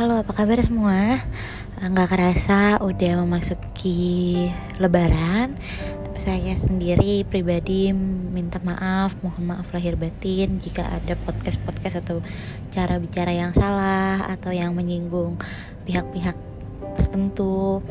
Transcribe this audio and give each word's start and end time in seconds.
Halo, 0.00 0.24
apa 0.24 0.32
kabar 0.32 0.56
semua? 0.64 1.20
Nggak 1.76 2.08
kerasa 2.08 2.80
udah 2.80 3.20
memasuki 3.20 4.48
lebaran 4.80 5.60
Saya 6.16 6.56
sendiri 6.56 7.28
pribadi 7.28 7.92
minta 7.92 8.56
maaf, 8.64 9.20
mohon 9.20 9.52
maaf 9.52 9.68
lahir 9.76 10.00
batin 10.00 10.56
Jika 10.56 10.88
ada 10.88 11.12
podcast-podcast 11.28 12.00
atau 12.00 12.24
cara 12.72 12.96
bicara 12.96 13.36
yang 13.36 13.52
salah 13.52 14.24
Atau 14.32 14.56
yang 14.56 14.72
menyinggung 14.72 15.36
pihak-pihak 15.84 16.36
tertentu 16.96 17.84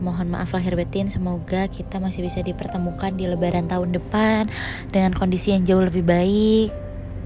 mohon 0.00 0.32
maaf 0.32 0.56
lahir 0.56 0.74
batin 0.74 1.12
semoga 1.12 1.68
kita 1.68 2.00
masih 2.00 2.24
bisa 2.24 2.40
dipertemukan 2.40 3.12
di 3.14 3.28
lebaran 3.28 3.68
tahun 3.68 3.94
depan 3.94 4.48
dengan 4.88 5.12
kondisi 5.14 5.52
yang 5.54 5.62
jauh 5.68 5.84
lebih 5.84 6.02
baik. 6.02 6.72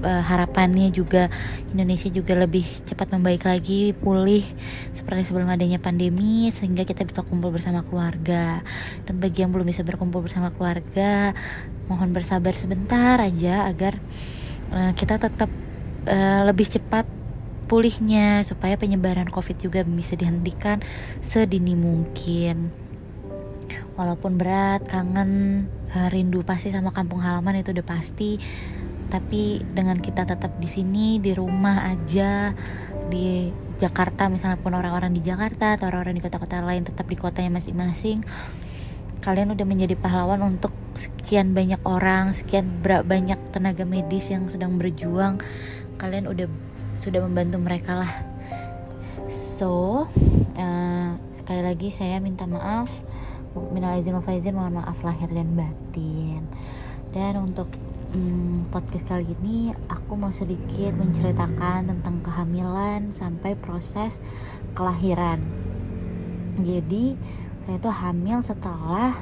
Uh, 0.03 0.19
harapannya 0.19 0.91
juga 0.91 1.31
Indonesia 1.71 2.11
juga 2.11 2.35
lebih 2.35 2.67
cepat 2.83 3.15
membaik 3.15 3.47
lagi 3.47 3.95
pulih 3.95 4.43
seperti 4.91 5.31
sebelum 5.31 5.47
adanya 5.47 5.79
pandemi 5.79 6.51
sehingga 6.51 6.83
kita 6.83 7.07
bisa 7.07 7.23
kumpul 7.23 7.55
bersama 7.55 7.79
keluarga. 7.81 8.59
Dan 9.07 9.23
bagi 9.23 9.47
yang 9.47 9.55
belum 9.55 9.63
bisa 9.63 9.87
berkumpul 9.87 10.19
bersama 10.19 10.51
keluarga 10.51 11.31
mohon 11.87 12.11
bersabar 12.11 12.51
sebentar 12.53 13.23
aja 13.23 13.71
agar 13.71 13.97
uh, 14.75 14.91
kita 14.93 15.15
tetap 15.15 15.47
uh, 16.11 16.41
lebih 16.43 16.67
cepat 16.67 17.07
pulihnya 17.65 18.45
supaya 18.45 18.77
penyebaran 18.77 19.29
covid 19.29 19.57
juga 19.57 19.81
bisa 19.85 20.13
dihentikan 20.15 20.81
sedini 21.19 21.73
mungkin. 21.73 22.69
Walaupun 23.95 24.37
berat 24.37 24.85
kangen 24.85 25.65
rindu 26.11 26.43
pasti 26.43 26.69
sama 26.69 26.91
kampung 26.91 27.23
halaman 27.23 27.59
itu 27.59 27.73
udah 27.73 27.85
pasti. 27.85 28.37
Tapi 29.05 29.61
dengan 29.61 30.01
kita 30.01 30.25
tetap 30.25 30.57
di 30.57 30.67
sini 30.69 31.21
di 31.21 31.31
rumah 31.33 31.85
aja 31.89 32.51
di 33.05 33.53
Jakarta 33.75 34.31
misalnya 34.31 34.57
pun 34.57 34.73
orang-orang 34.73 35.11
di 35.13 35.21
Jakarta 35.21 35.75
atau 35.75 35.91
orang-orang 35.91 36.17
di 36.17 36.23
kota-kota 36.23 36.63
lain 36.63 36.87
tetap 36.87 37.05
di 37.05 37.19
kotanya 37.19 37.59
masing-masing 37.59 38.23
kalian 39.25 39.57
udah 39.57 39.65
menjadi 39.65 39.97
pahlawan 39.97 40.37
untuk 40.45 40.69
sekian 40.93 41.57
banyak 41.57 41.81
orang 41.81 42.37
sekian 42.37 42.77
banyak 42.85 43.41
tenaga 43.49 43.81
medis 43.81 44.29
yang 44.29 44.45
sedang 44.53 44.77
berjuang. 44.77 45.41
Kalian 45.97 46.29
udah 46.29 46.45
sudah 46.95 47.19
membantu 47.23 47.59
mereka 47.59 48.01
lah. 48.01 48.13
So 49.27 50.05
uh, 50.55 51.09
sekali 51.35 51.61
lagi 51.61 51.91
saya 51.91 52.23
minta 52.23 52.47
maaf. 52.47 52.89
Minal 53.71 53.99
izin 53.99 54.19
faizin 54.19 54.55
mohon 54.55 54.79
maaf 54.79 54.99
lahir 55.03 55.31
dan 55.31 55.55
batin. 55.55 56.43
Dan 57.15 57.39
untuk 57.39 57.71
hmm, 58.11 58.67
podcast 58.71 59.07
kali 59.07 59.31
ini 59.39 59.71
aku 59.87 60.19
mau 60.19 60.31
sedikit 60.31 60.91
menceritakan 60.99 61.87
tentang 61.87 62.19
kehamilan 62.23 63.15
sampai 63.15 63.55
proses 63.55 64.19
kelahiran. 64.75 65.39
Jadi 66.59 67.15
saya 67.63 67.77
tuh 67.79 67.95
hamil 67.95 68.39
setelah 68.43 69.15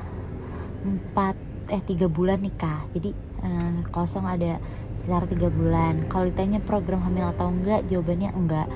empat 0.83 1.37
eh 1.69 1.81
tiga 1.85 2.09
bulan 2.09 2.41
nikah. 2.41 2.85
Jadi 2.93 3.13
uh, 3.45 3.85
kosong 3.93 4.25
ada 4.25 4.57
sekitar 5.03 5.27
tiga 5.27 5.51
bulan. 5.51 6.07
Kalau 6.07 6.31
ditanya 6.31 6.63
program 6.63 7.03
hamil 7.03 7.27
atau 7.35 7.51
enggak 7.51 7.83
jawabannya 7.91 8.31
enggak. 8.31 8.71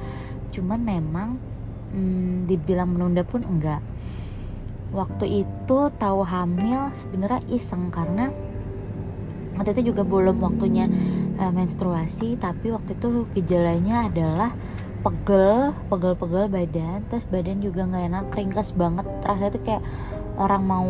Cuman 0.51 0.83
memang 0.83 1.39
hmm, 1.95 2.51
dibilang 2.51 2.91
menunda 2.91 3.23
pun 3.23 3.47
enggak. 3.47 3.79
Waktu 4.91 5.47
itu 5.47 5.79
tahu 5.95 6.19
hamil 6.27 6.91
sebenarnya 6.91 7.47
iseng 7.47 7.87
karena 7.95 8.27
waktu 9.55 9.71
itu 9.79 9.95
juga 9.95 10.03
belum 10.03 10.43
waktunya 10.43 10.91
uh, 11.39 11.51
menstruasi 11.55 12.35
tapi 12.35 12.75
waktu 12.75 12.99
itu 12.99 13.23
gejalanya 13.31 14.11
adalah 14.11 14.51
pegel 15.07 15.71
pegel-pegel 15.87 16.51
badan 16.51 17.07
terus 17.07 17.23
badan 17.31 17.63
juga 17.63 17.87
nggak 17.87 18.03
enak 18.11 18.25
ringkes 18.35 18.75
banget. 18.75 19.07
Terasa 19.23 19.47
itu 19.47 19.59
kayak 19.63 19.83
orang 20.35 20.63
mau 20.67 20.87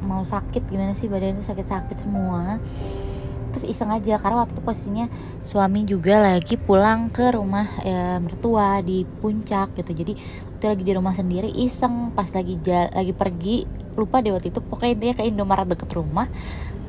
mau 0.00 0.24
sakit 0.24 0.72
gimana 0.72 0.96
sih 0.96 1.12
badan 1.12 1.36
itu 1.36 1.44
sakit-sakit 1.44 2.00
semua 2.00 2.56
terus 3.50 3.66
iseng 3.66 3.90
aja 3.90 4.16
karena 4.22 4.46
waktu 4.46 4.54
itu 4.54 4.62
posisinya 4.62 5.06
suami 5.42 5.82
juga 5.82 6.22
lagi 6.22 6.54
pulang 6.54 7.10
ke 7.10 7.34
rumah 7.34 7.66
ya, 7.82 8.22
mertua 8.22 8.78
di 8.80 9.02
puncak 9.02 9.74
gitu. 9.76 9.90
Jadi 9.92 10.12
waktu 10.56 10.66
lagi 10.76 10.84
di 10.86 10.92
rumah 10.94 11.14
sendiri 11.14 11.50
iseng. 11.50 12.14
Pas 12.14 12.30
lagi 12.30 12.56
lagi 12.66 13.12
pergi 13.12 13.66
lupa 13.98 14.22
deh 14.22 14.32
waktu 14.32 14.54
itu. 14.54 14.62
Pokoknya 14.62 14.94
dia 14.96 15.12
ke 15.18 15.22
Indomaret 15.26 15.66
deket 15.66 15.90
rumah. 15.92 16.30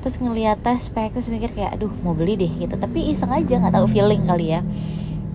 Terus 0.01 0.17
ngeliat 0.17 0.61
tes 0.65 0.89
spek 0.89 1.13
terus 1.13 1.29
mikir 1.29 1.53
kayak 1.53 1.77
aduh 1.77 1.91
mau 2.01 2.13
beli 2.13 2.37
deh 2.37 2.49
gitu. 2.49 2.73
Tapi 2.77 3.13
iseng 3.13 3.33
aja 3.33 3.57
nggak 3.57 3.73
tahu 3.75 3.85
feeling 3.89 4.25
kali 4.29 4.53
ya. 4.53 4.61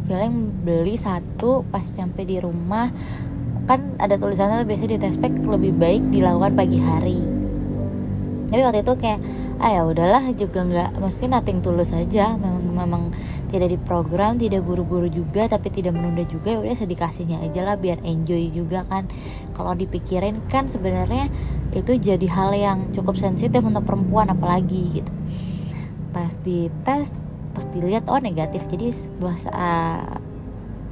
Feeling 0.07 0.63
beli 0.63 0.95
satu 0.95 1.67
pas 1.69 1.83
sampai 1.83 2.23
di 2.23 2.39
rumah. 2.39 2.91
Kan 3.67 3.99
ada 3.99 4.15
tulisannya 4.15 4.63
biasanya 4.63 4.95
di 4.95 5.01
tespek 5.03 5.43
lebih 5.43 5.75
baik 5.75 6.15
dilakukan 6.15 6.55
pagi 6.55 6.79
hari 6.79 7.36
tapi 8.47 8.61
waktu 8.63 8.81
itu 8.87 8.95
kayak 8.99 9.21
ah 9.57 9.71
ya 9.73 9.83
udahlah 9.89 10.25
juga 10.37 10.61
nggak 10.63 10.91
mesti 11.01 11.25
nating 11.33 11.65
tulus 11.65 11.91
saja 11.91 12.37
memang 12.37 12.77
memang 12.77 13.03
tidak 13.49 13.73
diprogram 13.73 14.37
tidak 14.37 14.63
buru-buru 14.63 15.09
juga 15.09 15.49
tapi 15.49 15.73
tidak 15.73 15.97
menunda 15.97 16.23
juga 16.29 16.55
ya 16.55 16.59
udah 16.61 16.77
sedikasihnya 16.77 17.41
aja 17.41 17.65
lah 17.65 17.77
biar 17.81 18.05
enjoy 18.05 18.53
juga 18.53 18.85
kan. 18.85 19.09
Kalau 19.57 19.73
dipikirin 19.73 20.45
kan 20.53 20.69
sebenarnya 20.69 21.33
itu 21.73 21.97
jadi 21.97 22.27
hal 22.29 22.53
yang 22.53 22.79
cukup 22.93 23.17
sensitif 23.17 23.65
untuk 23.65 23.89
perempuan 23.89 24.29
apalagi 24.29 25.01
gitu. 25.01 25.13
Pas 26.13 26.33
di 26.45 26.69
tes 26.85 27.17
pas 27.57 27.65
dilihat 27.73 28.05
oh 28.13 28.21
negatif. 28.21 28.69
Jadi 28.69 28.93
bahasa 29.17 29.51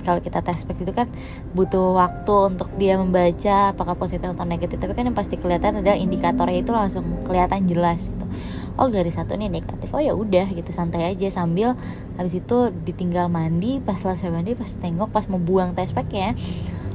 kalau 0.04 0.20
kita 0.20 0.44
tes 0.44 0.62
itu 0.62 0.92
kan 0.92 1.08
butuh 1.56 1.96
waktu 1.96 2.54
untuk 2.54 2.68
dia 2.76 3.00
membaca 3.00 3.72
apakah 3.72 3.96
positif 3.96 4.28
atau 4.28 4.44
negatif. 4.44 4.76
Tapi 4.78 4.92
kan 4.92 5.08
yang 5.08 5.16
pasti 5.16 5.40
kelihatan 5.40 5.80
ada 5.80 5.96
indikatornya 5.96 6.60
itu 6.60 6.70
langsung 6.70 7.24
kelihatan 7.24 7.64
jelas 7.64 8.06
gitu. 8.06 8.26
Oh 8.76 8.92
garis 8.92 9.16
satu 9.16 9.34
nih 9.34 9.48
negatif. 9.48 9.88
Oh 9.90 10.02
ya 10.04 10.12
udah 10.12 10.46
gitu 10.52 10.70
santai 10.70 11.08
aja. 11.08 11.32
Sambil 11.32 11.74
habis 12.20 12.36
itu 12.36 12.70
ditinggal 12.84 13.32
mandi 13.32 13.80
pas 13.80 13.96
selesai 13.96 14.28
mandi 14.28 14.52
pas 14.52 14.68
tengok 14.68 15.08
pas 15.08 15.24
mau 15.32 15.40
buang 15.40 15.72
tes 15.72 15.90
ya 16.12 16.36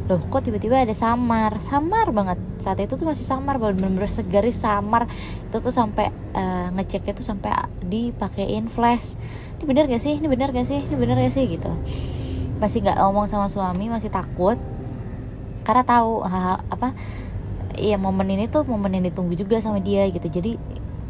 loh 0.09 0.25
kok 0.25 0.41
tiba-tiba 0.41 0.81
ada 0.81 0.95
samar. 0.97 1.61
Samar 1.61 2.09
banget. 2.09 2.41
Saat 2.57 2.81
itu 2.81 2.97
tuh 2.97 3.05
masih 3.05 3.25
samar 3.29 3.61
bener-bener 3.61 4.09
segaris 4.09 4.57
samar. 4.57 5.05
Itu 5.45 5.61
tuh 5.61 5.69
sampai 5.69 6.09
uh, 6.33 6.73
ngecek 6.73 7.13
itu 7.13 7.21
sampai 7.21 7.53
dipakein 7.85 8.65
flash. 8.73 9.13
Ini 9.61 9.63
bener 9.69 9.85
gak 9.85 10.01
sih? 10.01 10.17
Ini 10.17 10.25
bener 10.25 10.49
gak 10.49 10.65
sih? 10.65 10.81
Ini 10.81 10.95
bener 10.97 11.13
gak 11.19 11.35
sih? 11.37 11.45
Gitu 11.45 11.69
masih 12.59 12.83
nggak 12.83 12.99
ngomong 12.99 13.25
sama 13.25 13.47
suami 13.47 13.87
masih 13.87 14.11
takut. 14.11 14.59
Karena 15.63 15.83
tahu 15.83 16.23
hal, 16.23 16.31
hal 16.31 16.57
apa 16.71 16.93
ya 17.79 17.95
momen 17.95 18.27
ini 18.27 18.51
tuh 18.51 18.67
momen 18.67 18.99
yang 18.99 19.07
ditunggu 19.07 19.39
juga 19.39 19.63
sama 19.63 19.79
dia 19.79 20.05
gitu. 20.11 20.27
Jadi 20.27 20.59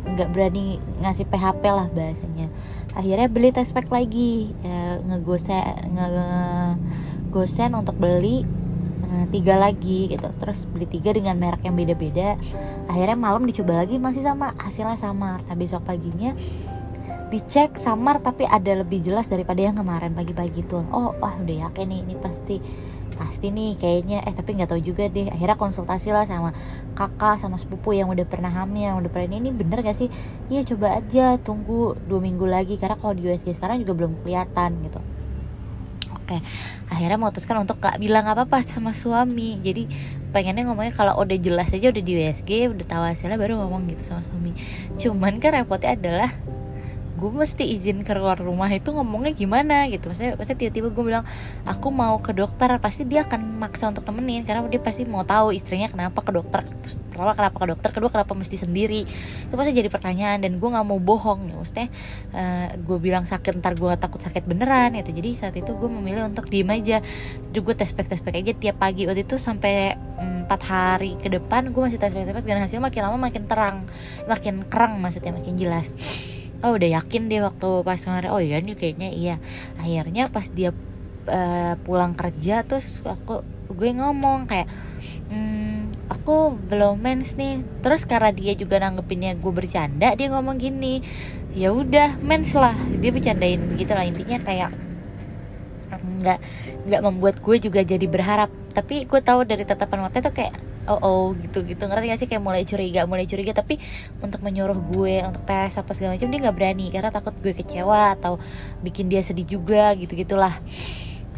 nggak 0.09 0.29
berani 0.31 0.79
ngasih 1.01 1.25
PHP 1.27 1.63
lah 1.69 1.87
bahasanya. 1.91 2.47
Akhirnya 2.93 3.27
beli 3.29 3.49
test 3.53 3.73
pack 3.73 3.89
lagi 3.89 4.53
ya, 4.61 5.01
ngegosen 5.05 5.93
ngegosen 5.93 7.71
untuk 7.77 7.97
beli 7.97 8.45
uh, 9.09 9.25
tiga 9.29 9.57
lagi 9.57 10.13
gitu. 10.13 10.29
Terus 10.37 10.65
beli 10.69 10.85
tiga 10.89 11.13
dengan 11.13 11.37
merek 11.37 11.65
yang 11.65 11.77
beda-beda. 11.77 12.37
Akhirnya 12.89 13.17
malam 13.17 13.45
dicoba 13.45 13.85
lagi 13.85 14.01
masih 14.01 14.25
sama 14.25 14.53
hasilnya 14.57 14.97
sama. 14.97 15.41
Nah 15.45 15.55
besok 15.57 15.85
paginya 15.85 16.33
dicek 17.29 17.77
samar 17.77 18.25
tapi 18.25 18.49
ada 18.49 18.81
lebih 18.81 19.05
jelas 19.05 19.29
daripada 19.29 19.61
yang 19.61 19.77
kemarin 19.77 20.17
pagi-pagi 20.17 20.65
tuh. 20.65 20.81
Oh 20.89 21.13
wah 21.21 21.37
udah 21.37 21.69
yakin 21.69 21.85
nih 21.85 21.99
ini 22.01 22.15
pasti 22.17 22.57
pasti 23.13 23.53
nih 23.53 23.77
kayaknya. 23.77 24.25
Eh 24.25 24.33
tapi 24.33 24.57
nggak 24.57 24.73
tahu 24.73 24.81
juga 24.81 25.05
deh. 25.05 25.29
Akhirnya 25.29 25.53
konsultasi 25.53 26.09
lah 26.09 26.25
sama 26.25 26.57
kakak 26.97 27.37
sama 27.37 27.61
sepupu 27.61 27.93
yang 27.93 28.09
udah 28.09 28.25
pernah 28.25 28.49
hamil 28.49 28.81
yang 28.81 28.97
udah 28.97 29.11
pernah 29.13 29.29
ini, 29.29 29.49
ini 29.49 29.51
bener 29.53 29.85
gak 29.85 29.95
sih? 29.95 30.09
Iya 30.49 30.65
coba 30.73 30.99
aja 30.99 31.37
tunggu 31.37 31.95
dua 32.09 32.19
minggu 32.19 32.49
lagi. 32.49 32.81
Karena 32.81 32.97
kalau 32.97 33.13
di 33.13 33.29
USG 33.29 33.55
sekarang 33.61 33.85
juga 33.85 33.93
belum 33.93 34.25
kelihatan 34.25 34.81
gitu. 34.89 34.99
Oke 36.09 36.41
akhirnya 36.89 37.17
memutuskan 37.21 37.61
untuk 37.61 37.77
gak 37.77 38.01
bilang 38.01 38.25
apa 38.25 38.49
apa 38.49 38.57
sama 38.65 38.97
suami. 38.97 39.61
Jadi 39.61 39.85
pengennya 40.33 40.65
ngomongnya 40.65 40.97
kalau 40.97 41.13
udah 41.21 41.37
jelas 41.37 41.69
aja 41.69 41.93
udah 41.93 42.03
di 42.03 42.13
USG 42.25 42.73
udah 42.73 42.85
tahu 42.89 43.03
hasilnya 43.05 43.37
baru 43.37 43.61
ngomong 43.61 43.85
gitu 43.93 44.01
sama 44.01 44.25
suami. 44.25 44.57
Cuman 44.97 45.37
kan 45.37 45.53
repotnya 45.61 45.93
adalah 45.93 46.33
gue 47.19 47.31
mesti 47.35 47.67
izin 47.67 48.07
keluar 48.07 48.39
rumah 48.39 48.71
itu 48.71 48.89
ngomongnya 48.95 49.35
gimana 49.35 49.91
gitu. 49.91 50.07
Maksudnya 50.07 50.39
pasti 50.39 50.55
tiba-tiba 50.55 50.87
gue 50.89 51.03
bilang 51.03 51.23
aku 51.67 51.91
mau 51.91 52.17
ke 52.23 52.31
dokter. 52.31 52.71
Pasti 52.79 53.03
dia 53.03 53.27
akan 53.27 53.59
maksa 53.59 53.91
untuk 53.91 54.07
temenin 54.07 54.47
karena 54.47 54.63
dia 54.71 54.79
pasti 54.79 55.03
mau 55.03 55.27
tahu 55.27 55.51
istrinya 55.51 55.91
kenapa 55.91 56.23
ke 56.23 56.31
dokter. 56.31 56.63
Terus 56.63 57.03
pertama 57.11 57.35
kenapa 57.35 57.57
ke 57.59 57.67
dokter? 57.75 57.89
Kedua 57.91 58.09
kenapa 58.09 58.33
mesti 58.33 58.55
sendiri? 58.55 59.03
Itu 59.45 59.53
pasti 59.59 59.71
jadi 59.75 59.91
pertanyaan 59.91 60.39
dan 60.39 60.57
gue 60.57 60.69
nggak 60.71 60.85
mau 60.87 60.97
bohong. 60.97 61.51
Ya 61.51 61.55
maksudnya 61.59 61.87
uh, 62.31 62.67
gue 62.79 62.97
bilang 63.03 63.27
sakit 63.27 63.59
ntar 63.59 63.75
gue 63.75 63.91
takut 63.99 64.23
sakit 64.23 64.47
beneran 64.47 64.95
gitu. 64.95 65.11
Jadi 65.11 65.29
saat 65.35 65.55
itu 65.59 65.75
gue 65.75 65.89
memilih 65.91 66.31
untuk 66.31 66.47
diem 66.47 66.71
aja. 66.71 67.03
Jadi 67.51 67.59
gue 67.59 67.75
tes 67.75 67.91
tes 67.91 68.21
aja 68.23 68.53
tiap 68.55 68.79
pagi. 68.79 69.03
Waktu 69.03 69.27
itu 69.27 69.35
sampai 69.35 69.99
empat 70.19 70.61
hari 70.65 71.13
ke 71.19 71.29
depan 71.29 71.69
gue 71.69 71.81
masih 71.83 71.99
tes 71.99 72.09
tes 72.15 72.25
dan 72.25 72.57
hasilnya 72.63 72.87
makin 72.87 73.01
lama 73.03 73.17
makin 73.19 73.43
terang. 73.45 73.77
Makin 74.25 74.71
kerang 74.71 75.03
maksudnya 75.03 75.35
makin 75.35 75.59
jelas 75.59 75.93
oh 76.63 76.75
udah 76.75 76.89
yakin 76.99 77.31
deh 77.31 77.41
waktu 77.43 77.69
pas 77.87 77.99
kemarin. 77.99 78.29
Oh 78.31 78.41
iya 78.41 78.59
nih 78.59 78.75
kayaknya 78.75 79.09
iya. 79.13 79.35
Akhirnya 79.79 80.27
pas 80.27 80.47
dia 80.51 80.75
uh, 81.29 81.73
pulang 81.83 82.13
kerja 82.15 82.63
terus 82.67 82.99
aku 83.05 83.43
gue 83.69 83.89
ngomong 83.95 84.49
kayak 84.49 84.67
hmm, 85.31 86.09
aku 86.11 86.57
belum 86.67 86.99
mens 86.99 87.35
nih. 87.39 87.63
Terus 87.79 88.03
karena 88.03 88.31
dia 88.35 88.53
juga 88.55 88.81
nanggepinnya 88.83 89.39
gue 89.39 89.51
bercanda 89.53 90.15
dia 90.15 90.27
ngomong 90.31 90.59
gini 90.59 91.01
ya 91.55 91.71
udah 91.71 92.19
mens 92.19 92.51
lah. 92.55 92.75
Dia 92.99 93.11
bercandain 93.15 93.59
gitu 93.79 93.91
lah 93.95 94.05
intinya 94.05 94.39
kayak 94.43 94.71
nggak 96.19 96.39
nggak 96.91 97.01
membuat 97.03 97.35
gue 97.39 97.55
juga 97.59 97.81
jadi 97.83 98.03
berharap. 98.03 98.51
Tapi 98.75 99.07
gue 99.07 99.21
tahu 99.23 99.47
dari 99.47 99.63
tatapan 99.63 100.05
mata 100.07 100.19
itu 100.19 100.31
kayak 100.31 100.55
oh 100.89 100.99
oh 100.99 101.23
gitu 101.37 101.61
gitu 101.63 101.85
ngerti 101.85 102.05
gak 102.09 102.19
sih? 102.19 102.27
Kayak 102.27 102.43
mulai 102.43 102.63
curiga 102.65 103.05
mulai 103.05 103.25
curiga. 103.29 103.53
Tapi 103.53 103.77
untuk 104.19 104.41
menyuruh 104.41 104.77
gue 104.89 105.21
untuk 105.23 105.45
tes 105.45 105.77
apa 105.77 105.91
segala 105.93 106.17
macam 106.17 106.27
dia 106.27 106.39
nggak 106.41 106.57
berani. 106.57 106.85
Karena 106.89 107.09
takut 107.13 107.37
gue 107.37 107.53
kecewa 107.53 108.17
atau 108.17 108.41
bikin 108.81 109.07
dia 109.07 109.21
sedih 109.21 109.45
juga 109.45 109.93
gitu 109.95 110.17
gitulah 110.17 110.57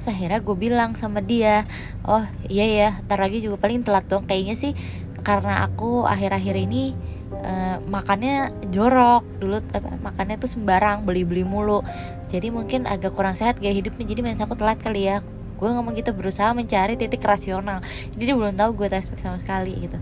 Terus 0.02 0.18
akhirnya 0.18 0.42
gue 0.42 0.56
bilang 0.58 0.98
sama 0.98 1.22
dia 1.22 1.62
oh 2.10 2.26
iya 2.50 2.66
ya 2.66 2.90
ntar 3.06 3.22
lagi 3.22 3.38
juga 3.38 3.62
paling 3.62 3.86
telat 3.86 4.10
dong. 4.10 4.26
Kayaknya 4.26 4.58
sih 4.58 4.74
karena 5.22 5.62
aku 5.62 6.10
akhir-akhir 6.10 6.58
ini 6.58 6.98
uh, 7.46 7.78
makannya 7.86 8.50
jorok 8.74 9.22
dulu 9.38 9.62
apa, 9.62 10.02
makannya 10.02 10.42
tuh 10.42 10.50
sembarang 10.50 11.06
beli-beli 11.06 11.46
mulu. 11.46 11.86
Jadi 12.34 12.50
mungkin 12.50 12.90
agak 12.90 13.14
kurang 13.14 13.38
sehat 13.38 13.62
gaya 13.62 13.78
hidupnya. 13.78 14.10
Jadi 14.10 14.26
main 14.26 14.42
aku 14.42 14.58
telat 14.58 14.82
kali 14.82 15.06
ya 15.06 15.22
gue 15.62 15.70
ngomong 15.70 15.94
gitu 15.94 16.10
berusaha 16.18 16.50
mencari 16.58 16.98
titik 16.98 17.22
rasional. 17.22 17.86
Jadi 18.18 18.24
dia 18.26 18.34
belum 18.34 18.58
tahu 18.58 18.82
gue 18.82 18.88
tes 18.90 19.14
sama 19.22 19.38
sekali 19.38 19.78
gitu. 19.78 20.02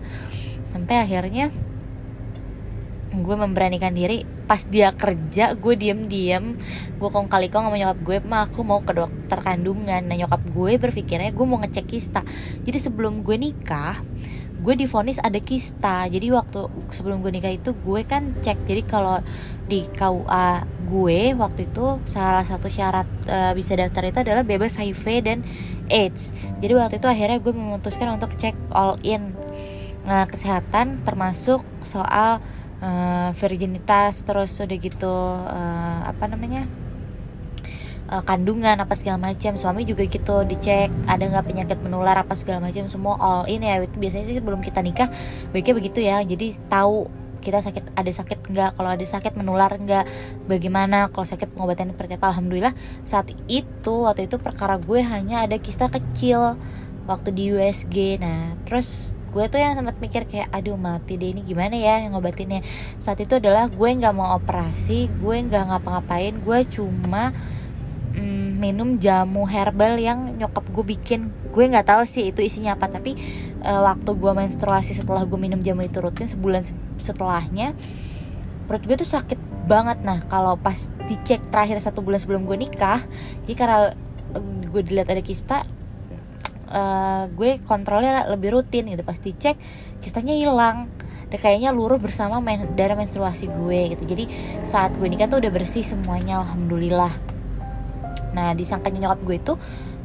Sampai 0.72 1.04
akhirnya 1.04 1.52
gue 3.12 3.36
memberanikan 3.36 3.92
diri. 3.92 4.24
Pas 4.48 4.64
dia 4.64 4.90
kerja 4.96 5.52
gue 5.54 5.74
diem 5.76 6.08
diem 6.08 6.56
gue 6.96 7.08
kong 7.12 7.28
kali 7.28 7.52
kong 7.52 7.68
sama 7.68 7.76
nyokap 7.76 7.98
gue 8.02 8.16
mah 8.24 8.48
aku 8.48 8.64
mau 8.64 8.80
ke 8.80 8.96
dokter 8.96 9.38
kandungan. 9.44 10.00
Nah 10.00 10.16
nyokap 10.16 10.40
gue 10.48 10.80
berpikirnya 10.80 11.28
gue 11.28 11.44
mau 11.44 11.60
ngecek 11.60 11.84
kista. 11.84 12.24
Jadi 12.64 12.80
sebelum 12.80 13.20
gue 13.20 13.36
nikah 13.36 14.00
gue 14.60 14.74
difonis 14.76 15.16
ada 15.20 15.40
kista. 15.40 16.04
Jadi 16.06 16.28
waktu 16.32 16.68
sebelum 16.92 17.24
gue 17.24 17.32
nikah 17.32 17.52
itu 17.52 17.72
gue 17.72 18.00
kan 18.04 18.36
cek. 18.44 18.68
Jadi 18.68 18.82
kalau 18.84 19.24
di 19.66 19.88
KUA 19.88 20.50
gue 20.90 21.20
waktu 21.38 21.60
itu 21.70 21.86
salah 22.10 22.44
satu 22.44 22.68
syarat 22.68 23.08
uh, 23.30 23.52
bisa 23.56 23.78
daftar 23.78 24.04
itu 24.04 24.18
adalah 24.20 24.44
bebas 24.44 24.76
HIV 24.76 25.04
dan 25.24 25.38
AIDS. 25.88 26.36
Jadi 26.60 26.72
waktu 26.76 26.94
itu 27.00 27.08
akhirnya 27.08 27.40
gue 27.40 27.54
memutuskan 27.56 28.12
untuk 28.12 28.36
cek 28.36 28.54
all 28.72 29.00
in. 29.00 29.32
Uh, 30.00 30.24
kesehatan 30.24 31.04
termasuk 31.04 31.60
soal 31.84 32.40
uh, 32.80 33.30
virginitas 33.36 34.24
terus 34.24 34.56
udah 34.56 34.78
gitu 34.80 35.12
uh, 35.44 36.00
apa 36.08 36.24
namanya 36.24 36.64
uh, 38.10 38.22
kandungan 38.26 38.76
apa 38.82 38.92
segala 38.98 39.30
macam. 39.30 39.54
Suami 39.54 39.86
juga 39.86 40.04
gitu 40.04 40.42
dicek 40.44 40.90
ada 41.06 41.22
nggak 41.22 41.46
penyakit 41.46 41.78
menular 41.80 42.18
apa 42.18 42.34
segala 42.34 42.58
macam 42.58 42.90
semua 42.90 43.16
all 43.22 43.46
in 43.46 43.62
ya. 43.62 43.78
Itu 43.80 43.96
biasanya 44.02 44.26
sih 44.26 44.36
sebelum 44.42 44.60
kita 44.60 44.82
nikah 44.82 45.08
baiknya 45.54 45.74
begitu 45.78 45.98
ya. 46.02 46.18
Jadi 46.26 46.58
tahu 46.66 47.06
kita 47.40 47.64
sakit 47.64 47.96
ada 47.96 48.12
sakit 48.12 48.38
nggak 48.52 48.70
kalau 48.76 48.90
ada 48.92 49.06
sakit 49.06 49.32
menular 49.32 49.72
nggak 49.72 50.04
bagaimana 50.44 51.08
kalau 51.08 51.24
sakit 51.24 51.56
pengobatan 51.56 51.94
seperti 51.94 52.18
apa. 52.18 52.36
Alhamdulillah 52.36 52.74
saat 53.08 53.32
itu 53.48 53.94
waktu 54.04 54.28
itu 54.28 54.36
perkara 54.36 54.76
gue 54.76 55.00
hanya 55.00 55.48
ada 55.48 55.56
kista 55.56 55.88
kecil 55.88 56.60
waktu 57.08 57.32
di 57.32 57.50
USG 57.50 58.20
nah 58.20 58.54
terus 58.68 59.08
gue 59.30 59.46
tuh 59.46 59.62
yang 59.62 59.78
sempat 59.78 59.96
mikir 60.02 60.26
kayak 60.26 60.50
aduh 60.50 60.74
mati 60.74 61.14
deh 61.14 61.30
ini 61.30 61.46
gimana 61.46 61.78
ya 61.78 62.02
yang 62.02 62.18
ngobatinnya? 62.18 62.66
Saat 62.98 63.22
itu 63.22 63.38
adalah 63.38 63.70
gue 63.70 63.88
nggak 63.88 64.10
mau 64.10 64.34
operasi 64.34 65.06
gue 65.22 65.36
nggak 65.46 65.70
ngapa-ngapain 65.70 66.34
gue 66.42 66.58
cuma 66.66 67.30
mm, 68.14 68.58
minum 68.58 68.98
jamu 68.98 69.46
herbal 69.46 69.96
yang 69.96 70.36
nyokap 70.36 70.64
gue 70.70 70.84
bikin. 70.96 71.30
Gue 71.50 71.66
nggak 71.70 71.86
tahu 71.90 72.02
sih 72.06 72.30
itu 72.30 72.42
isinya 72.42 72.74
apa 72.78 72.90
tapi 72.90 73.16
uh, 73.62 73.82
waktu 73.86 74.10
gue 74.14 74.32
menstruasi 74.34 74.94
setelah 74.94 75.24
gue 75.26 75.38
minum 75.38 75.58
jamu 75.62 75.86
itu 75.86 75.98
rutin 75.98 76.28
sebulan 76.30 76.66
setelahnya 77.00 77.74
perut 78.70 78.86
gue 78.86 78.96
tuh 79.02 79.08
sakit 79.08 79.66
banget. 79.66 80.02
Nah 80.06 80.22
kalau 80.30 80.54
pas 80.54 80.90
dicek 81.10 81.42
terakhir 81.50 81.82
satu 81.82 82.02
bulan 82.02 82.22
sebelum 82.22 82.46
gue 82.46 82.58
nikah 82.58 83.02
jadi 83.46 83.54
karena 83.58 83.78
eh, 84.36 84.42
gue 84.70 84.82
dilihat 84.86 85.10
ada 85.10 85.22
kista 85.22 85.66
uh, 86.70 87.26
gue 87.34 87.58
kontrolnya 87.66 88.30
lebih 88.30 88.54
rutin 88.54 88.86
gitu. 88.86 89.02
Pasti 89.02 89.34
cek 89.34 89.56
kistanya 90.02 90.34
hilang. 90.34 90.86
Dan 91.30 91.38
kayaknya 91.38 91.70
luruh 91.70 92.02
bersama 92.02 92.42
men 92.42 92.74
darah 92.74 92.98
menstruasi 92.98 93.46
gue 93.46 93.94
gitu. 93.94 94.02
Jadi 94.02 94.26
saat 94.66 94.90
gue 94.98 95.06
nikah 95.06 95.30
tuh 95.30 95.38
udah 95.38 95.50
bersih 95.54 95.86
semuanya 95.86 96.42
alhamdulillah 96.42 97.39
nah 98.36 98.54
disangkanya 98.54 99.08
nyokap 99.08 99.20
gue 99.26 99.36
itu 99.38 99.54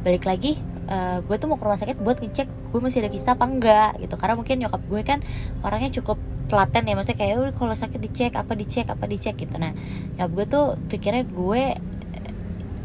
balik 0.05 0.25
lagi 0.25 0.61
uh, 0.89 1.17
gue 1.25 1.35
tuh 1.37 1.47
mau 1.49 1.57
ke 1.57 1.65
rumah 1.65 1.79
sakit 1.81 1.97
buat 2.01 2.17
ngecek 2.21 2.47
gue 2.47 2.79
masih 2.81 2.99
ada 3.05 3.09
kista 3.11 3.33
apa 3.33 3.45
enggak 3.47 3.91
gitu. 4.01 4.15
Karena 4.19 4.33
mungkin 4.37 4.55
nyokap 4.61 4.81
gue 4.85 5.01
kan 5.01 5.19
orangnya 5.65 5.89
cukup 6.01 6.17
telaten 6.45 6.85
ya 6.85 6.93
maksudnya 6.93 7.17
kayak 7.17 7.35
udah 7.41 7.53
kalau 7.57 7.73
sakit 7.73 7.99
dicek 7.99 8.33
apa 8.37 8.53
dicek 8.53 8.85
apa 8.91 9.03
dicek 9.09 9.35
gitu. 9.39 9.55
Nah 9.57 9.73
nyokap 10.17 10.31
gue 10.31 10.45
tuh 10.45 10.65
pikirnya 10.91 11.23
gue 11.25 11.63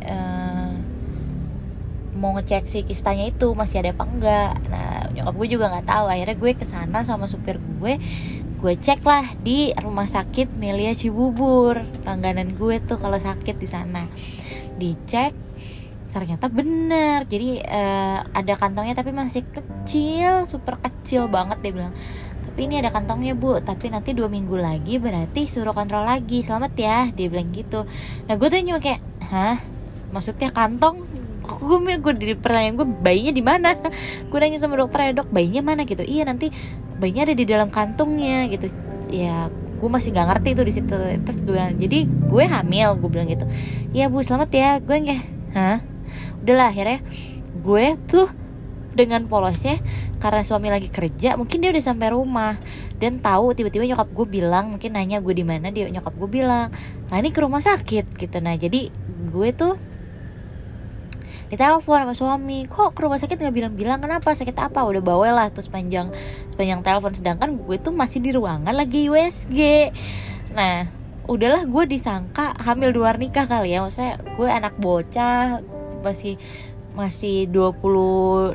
uh, 0.09 0.73
mau 2.21 2.37
ngecek 2.37 2.69
si 2.69 2.85
kistanya 2.85 3.29
itu 3.29 3.53
masih 3.53 3.85
ada 3.85 3.91
apa 3.93 4.05
enggak. 4.09 4.53
Nah 4.73 5.13
nyokap 5.13 5.35
gue 5.37 5.49
juga 5.49 5.65
nggak 5.77 5.87
tahu. 5.89 6.07
Akhirnya 6.09 6.37
gue 6.37 6.53
ke 6.57 6.65
sana 6.65 7.05
sama 7.05 7.29
supir 7.29 7.61
gue 7.61 8.01
gue 8.61 8.75
cek 8.77 9.01
lah 9.09 9.25
di 9.41 9.73
rumah 9.81 10.05
sakit 10.05 10.53
Melia 10.61 10.93
Cibubur 10.93 11.81
langganan 12.05 12.53
gue 12.61 12.77
tuh 12.85 13.01
kalau 13.01 13.17
sakit 13.17 13.57
di 13.57 13.65
sana 13.65 14.05
dicek 14.81 15.37
ternyata 16.11 16.51
bener. 16.51 17.25
Jadi 17.31 17.63
uh, 17.63 18.19
ada 18.35 18.55
kantongnya 18.59 18.99
tapi 18.99 19.15
masih 19.15 19.47
kecil 19.47 20.45
super 20.51 20.77
kecil 20.83 21.31
banget 21.31 21.63
dia 21.63 21.73
bilang. 21.73 21.95
Tapi 22.51 22.67
ini 22.67 22.83
ada 22.83 22.91
kantongnya 22.91 23.39
bu. 23.39 23.63
Tapi 23.63 23.95
nanti 23.95 24.11
dua 24.13 24.27
minggu 24.27 24.59
lagi 24.59 24.99
berarti 24.99 25.47
suruh 25.47 25.73
kontrol 25.73 26.03
lagi. 26.03 26.43
Selamat 26.43 26.75
ya 26.75 27.09
dia 27.15 27.31
bilang 27.31 27.55
gitu. 27.55 27.87
Nah 28.27 28.35
gue 28.35 28.47
tuh 28.51 28.59
cuma 28.59 28.83
kayak 28.83 29.01
hah? 29.31 29.59
Maksudnya 30.11 30.51
kantong? 30.51 31.07
Gue 31.47 31.79
gue 31.83 32.13
di 32.19 32.35
pertanyaan 32.35 32.75
gue 32.79 32.87
bayinya 32.87 33.33
di 33.35 33.43
mana? 33.43 33.69
Gue 34.31 34.39
nanya 34.39 34.59
sama 34.63 34.79
dokter 34.79 35.11
ya 35.11 35.23
dok 35.23 35.31
bayinya 35.31 35.63
mana? 35.63 35.83
Gitu. 35.87 36.03
Iya 36.03 36.27
nanti 36.27 36.51
bayinya 36.99 37.31
ada 37.31 37.35
di 37.35 37.47
dalam 37.47 37.71
kantungnya 37.71 38.47
gitu. 38.51 38.71
Ya 39.11 39.51
gue 39.81 39.89
masih 39.89 40.13
nggak 40.13 40.29
ngerti 40.29 40.51
tuh 40.53 40.65
di 40.69 40.73
situ. 40.77 40.97
Terus 41.25 41.39
gue 41.41 41.53
bilang 41.57 41.73
jadi 41.81 42.05
gue 42.05 42.45
hamil 42.45 42.89
gue 43.01 43.11
bilang 43.11 43.27
gitu. 43.27 43.49
Ya 43.97 44.13
bu 44.13 44.21
selamat 44.21 44.51
ya. 44.53 44.71
Gue 44.85 44.97
nggak 45.01 45.21
hah? 45.57 45.79
Udahlah 46.45 46.69
akhirnya 46.69 47.01
gue 47.65 47.87
tuh 48.05 48.29
dengan 48.91 49.23
polosnya 49.31 49.79
karena 50.19 50.43
suami 50.43 50.67
lagi 50.67 50.91
kerja 50.91 51.39
mungkin 51.41 51.65
dia 51.65 51.73
udah 51.73 51.85
sampai 51.85 52.13
rumah. 52.13 52.61
Dan 53.01 53.25
tahu 53.25 53.57
tiba-tiba 53.57 53.89
nyokap 53.89 54.13
gue 54.13 54.27
bilang 54.29 54.77
mungkin 54.77 54.93
nanya 54.93 55.25
gue 55.25 55.33
di 55.33 55.43
mana 55.49 55.73
dia 55.73 55.89
nyokap 55.89 56.13
gue 56.21 56.29
bilang 56.29 56.69
nah 57.09 57.17
ini 57.17 57.33
ke 57.33 57.41
rumah 57.41 57.65
sakit 57.65 58.21
gitu. 58.21 58.37
Nah 58.45 58.55
jadi 58.61 58.93
gue 59.33 59.49
tuh 59.57 59.75
ditelepon 61.51 62.07
sama 62.07 62.15
suami 62.15 62.65
kok 62.71 62.95
ke 62.95 63.01
rumah 63.03 63.19
sakit 63.19 63.37
nggak 63.37 63.55
bilang-bilang? 63.55 63.99
Kenapa? 63.99 64.33
Sakit 64.33 64.55
apa? 64.55 64.87
Udah 64.87 65.03
bawa 65.03 65.29
lah 65.35 65.47
terus 65.51 65.67
panjang 65.67 66.15
panjang 66.55 66.81
telepon. 66.87 67.13
Sedangkan 67.13 67.59
gue 67.59 67.77
tuh 67.83 67.91
masih 67.91 68.23
di 68.23 68.31
ruangan 68.31 68.73
lagi 68.73 69.11
USG 69.11 69.91
nah 70.51 70.83
udahlah 71.31 71.63
gue 71.63 71.85
disangka 71.87 72.59
hamil 72.59 72.95
luar 72.95 73.19
nikah 73.19 73.51
kali 73.51 73.75
ya. 73.75 73.83
Maksudnya 73.83 74.23
gue 74.39 74.49
anak 74.49 74.79
bocah 74.79 75.61
masih 76.07 76.39
masih 76.95 77.51
20 77.51 78.55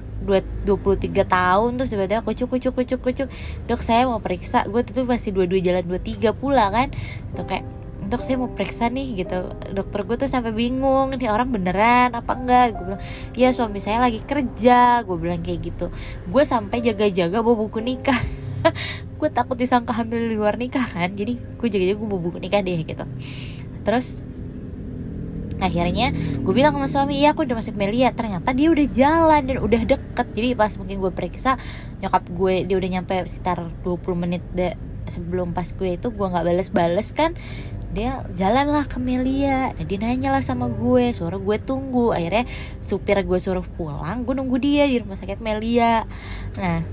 23 0.64 1.28
tahun. 1.28 1.70
Terus 1.76 1.90
tiba-tiba 1.92 2.24
kucuk 2.24 2.48
kucuk 2.48 2.74
kucuk 2.80 3.00
kucuk 3.04 3.28
dok 3.68 3.82
saya 3.84 4.08
mau 4.08 4.24
periksa. 4.24 4.64
Gue 4.72 4.88
tuh 4.88 5.04
masih 5.04 5.36
dua-dua 5.36 5.60
jalan 5.60 5.84
dua 5.84 6.00
tiga 6.00 6.32
pula 6.32 6.72
kan. 6.72 6.96
Tuh 7.36 7.44
kayak 7.44 7.75
dok 8.06 8.22
saya 8.22 8.38
mau 8.38 8.50
periksa 8.50 8.88
nih 8.90 9.26
gitu. 9.26 9.52
Dokter 9.74 10.06
gue 10.06 10.16
tuh 10.22 10.30
sampai 10.30 10.54
bingung 10.54 11.14
nih 11.14 11.30
orang 11.30 11.50
beneran 11.50 12.14
apa 12.14 12.32
enggak? 12.38 12.78
Gue 12.78 12.86
bilang 12.94 13.02
ya 13.34 13.50
suami 13.52 13.82
saya 13.82 13.98
lagi 14.02 14.22
kerja 14.22 15.02
gue 15.02 15.18
bilang 15.18 15.42
kayak 15.42 15.60
gitu. 15.74 15.90
Gue 16.30 16.44
sampai 16.46 16.82
jaga-jaga 16.86 17.42
bawa 17.42 17.58
buku 17.66 17.82
nikah. 17.82 18.18
Gue 19.22 19.30
takut 19.30 19.56
disangka 19.56 19.94
hamil 19.94 20.28
di 20.28 20.36
luar 20.36 20.58
nikah 20.60 20.84
kan 20.84 21.14
jadi 21.14 21.38
gue 21.38 21.68
jaga-jaga 21.70 21.98
gue 22.02 22.10
bawa 22.10 22.22
buku 22.22 22.38
nikah 22.42 22.62
deh 22.66 22.82
gitu. 22.82 23.06
Terus 23.86 24.20
akhirnya 25.56 26.12
gue 26.44 26.54
bilang 26.54 26.76
sama 26.76 26.92
suami 26.92 27.24
iya 27.24 27.32
aku 27.32 27.48
udah 27.48 27.56
masuk 27.56 27.80
Melia 27.80 28.12
ternyata 28.12 28.52
dia 28.52 28.68
udah 28.68 28.88
jalan 28.92 29.42
dan 29.46 29.58
udah 29.62 29.82
deket. 29.86 30.28
Jadi 30.34 30.48
pas 30.58 30.74
mungkin 30.76 30.98
gue 31.00 31.12
periksa 31.14 31.56
nyokap 32.04 32.26
gue 32.28 32.56
dia 32.68 32.76
udah 32.76 32.90
nyampe 32.90 33.14
sekitar 33.30 33.70
20 33.86 34.18
menit 34.18 34.44
deh 34.52 34.76
sebelum 35.10 35.54
pas 35.54 35.66
gue 35.66 35.90
itu 35.96 36.08
gue 36.10 36.28
nggak 36.28 36.46
bales-bales 36.46 37.10
kan 37.14 37.38
dia 37.96 38.28
jalan 38.36 38.68
lah 38.76 38.84
ke 38.84 39.00
Melia. 39.00 39.72
Nah, 39.72 39.86
dia 39.88 39.98
nanya 39.98 40.36
lah 40.36 40.44
sama 40.44 40.68
gue. 40.68 41.16
Suruh 41.16 41.40
gue 41.40 41.58
tunggu. 41.64 42.12
Akhirnya 42.12 42.44
supir 42.84 43.16
gue 43.24 43.40
suruh 43.40 43.64
pulang. 43.64 44.28
Gue 44.28 44.36
nunggu 44.36 44.60
dia 44.60 44.84
di 44.84 45.00
rumah 45.00 45.16
sakit 45.16 45.40
Melia. 45.40 46.04
Nah 46.60 46.84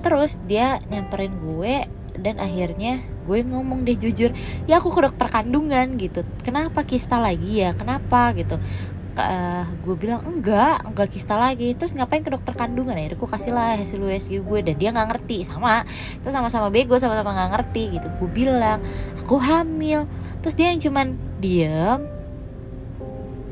terus 0.00 0.40
dia 0.48 0.80
nyamperin 0.88 1.36
gue. 1.36 1.84
Dan 2.18 2.40
akhirnya 2.42 3.04
gue 3.28 3.44
ngomong 3.44 3.84
deh 3.84 3.94
jujur 3.94 4.32
ya 4.64 4.80
aku 4.80 4.90
ke 4.90 5.04
dokter 5.04 5.28
kandungan 5.28 6.00
gitu. 6.00 6.24
Kenapa 6.42 6.82
kista 6.82 7.20
lagi 7.20 7.62
ya? 7.62 7.76
Kenapa? 7.76 8.32
gitu 8.32 8.56
uh, 9.18 9.66
gue 9.82 9.94
bilang 9.98 10.22
enggak 10.22 10.86
enggak 10.86 11.08
kista 11.10 11.34
lagi. 11.34 11.74
Terus 11.74 11.92
ngapain 11.92 12.22
ke 12.22 12.30
dokter 12.30 12.54
kandungan? 12.54 12.94
Ya 12.94 13.10
gue 13.10 13.28
kasih 13.28 13.52
lah 13.52 13.74
hasil 13.74 13.98
USG 13.98 14.40
gue 14.40 14.58
dan 14.62 14.74
dia 14.78 14.94
nggak 14.94 15.08
ngerti. 15.10 15.44
Sama 15.44 15.82
terus 16.22 16.32
sama-sama 16.32 16.70
bego 16.70 16.94
sama-sama 16.96 17.34
nggak 17.34 17.50
ngerti 17.58 17.82
gitu. 17.98 18.06
Gue 18.22 18.30
bilang 18.30 18.78
aku 19.18 19.36
hamil. 19.42 20.06
Terus 20.40 20.54
dia 20.54 20.70
yang 20.70 20.80
cuman 20.80 21.06
diem. 21.42 22.00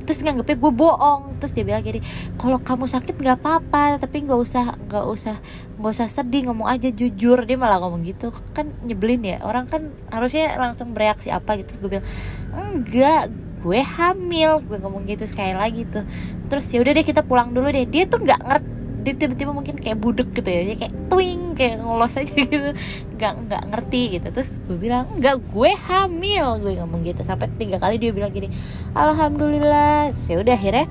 Terus 0.07 0.23
nganggepnya 0.23 0.57
gue 0.57 0.73
bohong. 0.73 1.23
Terus 1.43 1.53
dia 1.53 1.67
bilang 1.67 1.83
gini 1.83 2.01
kalau 2.39 2.63
kamu 2.63 2.87
sakit 2.87 3.19
nggak 3.19 3.43
apa-apa 3.43 3.99
tapi 3.99 4.23
nggak 4.23 4.39
usah 4.39 4.79
nggak 4.87 5.05
usah 5.11 5.37
nggak 5.77 5.93
usah 5.93 6.07
sedih 6.07 6.47
ngomong 6.47 6.71
aja 6.71 6.89
jujur. 6.95 7.43
Dia 7.43 7.59
malah 7.59 7.83
ngomong 7.83 8.07
gitu. 8.07 8.31
Kan 8.55 8.71
nyebelin 8.87 9.27
ya. 9.27 9.43
Orang 9.43 9.67
kan 9.67 9.91
harusnya 10.15 10.55
langsung 10.57 10.95
bereaksi 10.95 11.35
apa 11.35 11.59
gitu. 11.59 11.83
Gue 11.83 11.99
bilang 11.99 12.07
enggak 12.55 13.46
gue 13.67 13.81
hamil. 13.83 14.63
Gue 14.63 14.79
ngomong 14.79 15.03
gitu 15.11 15.27
sekali 15.27 15.59
lagi 15.59 15.83
tuh. 15.91 16.07
Terus 16.47 16.71
ya 16.71 16.79
udah 16.87 16.93
deh 16.95 17.03
kita 17.03 17.27
pulang 17.27 17.51
dulu 17.51 17.67
deh. 17.75 17.83
Dia 17.83 18.07
tuh 18.07 18.23
nggak 18.23 18.41
ngerti 18.47 19.11
tiba-tiba 19.19 19.51
mungkin 19.51 19.75
kayak 19.75 19.99
budek 19.99 20.31
gitu 20.39 20.47
ya. 20.47 20.63
Kayak 20.79 20.95
twing 21.11 21.59
kayak 21.59 21.83
ngelos 21.83 22.15
aja 22.15 22.35
gitu. 22.47 22.71
Nggak 23.19 23.33
nggak 23.51 23.63
ngerti 23.75 24.03
gitu. 24.19 24.27
Terus 24.31 24.51
gue 24.63 24.79
bilang 24.79 25.11
nggak 25.19 25.37
gue 25.51 25.71
hamil. 25.91 26.47
Gue 26.63 26.73
ngomong 26.79 27.03
gitu. 27.03 27.27
Sampai 27.27 27.51
tiga 27.59 27.83
kali 27.83 27.99
dia 27.99 28.15
bilang 28.15 28.31
gini 28.31 28.55
alhamdulillah. 28.95 30.15
Ya 30.15 30.37
udah 30.39 30.55
akhirnya 30.55 30.87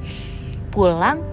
pulang. 0.76 1.24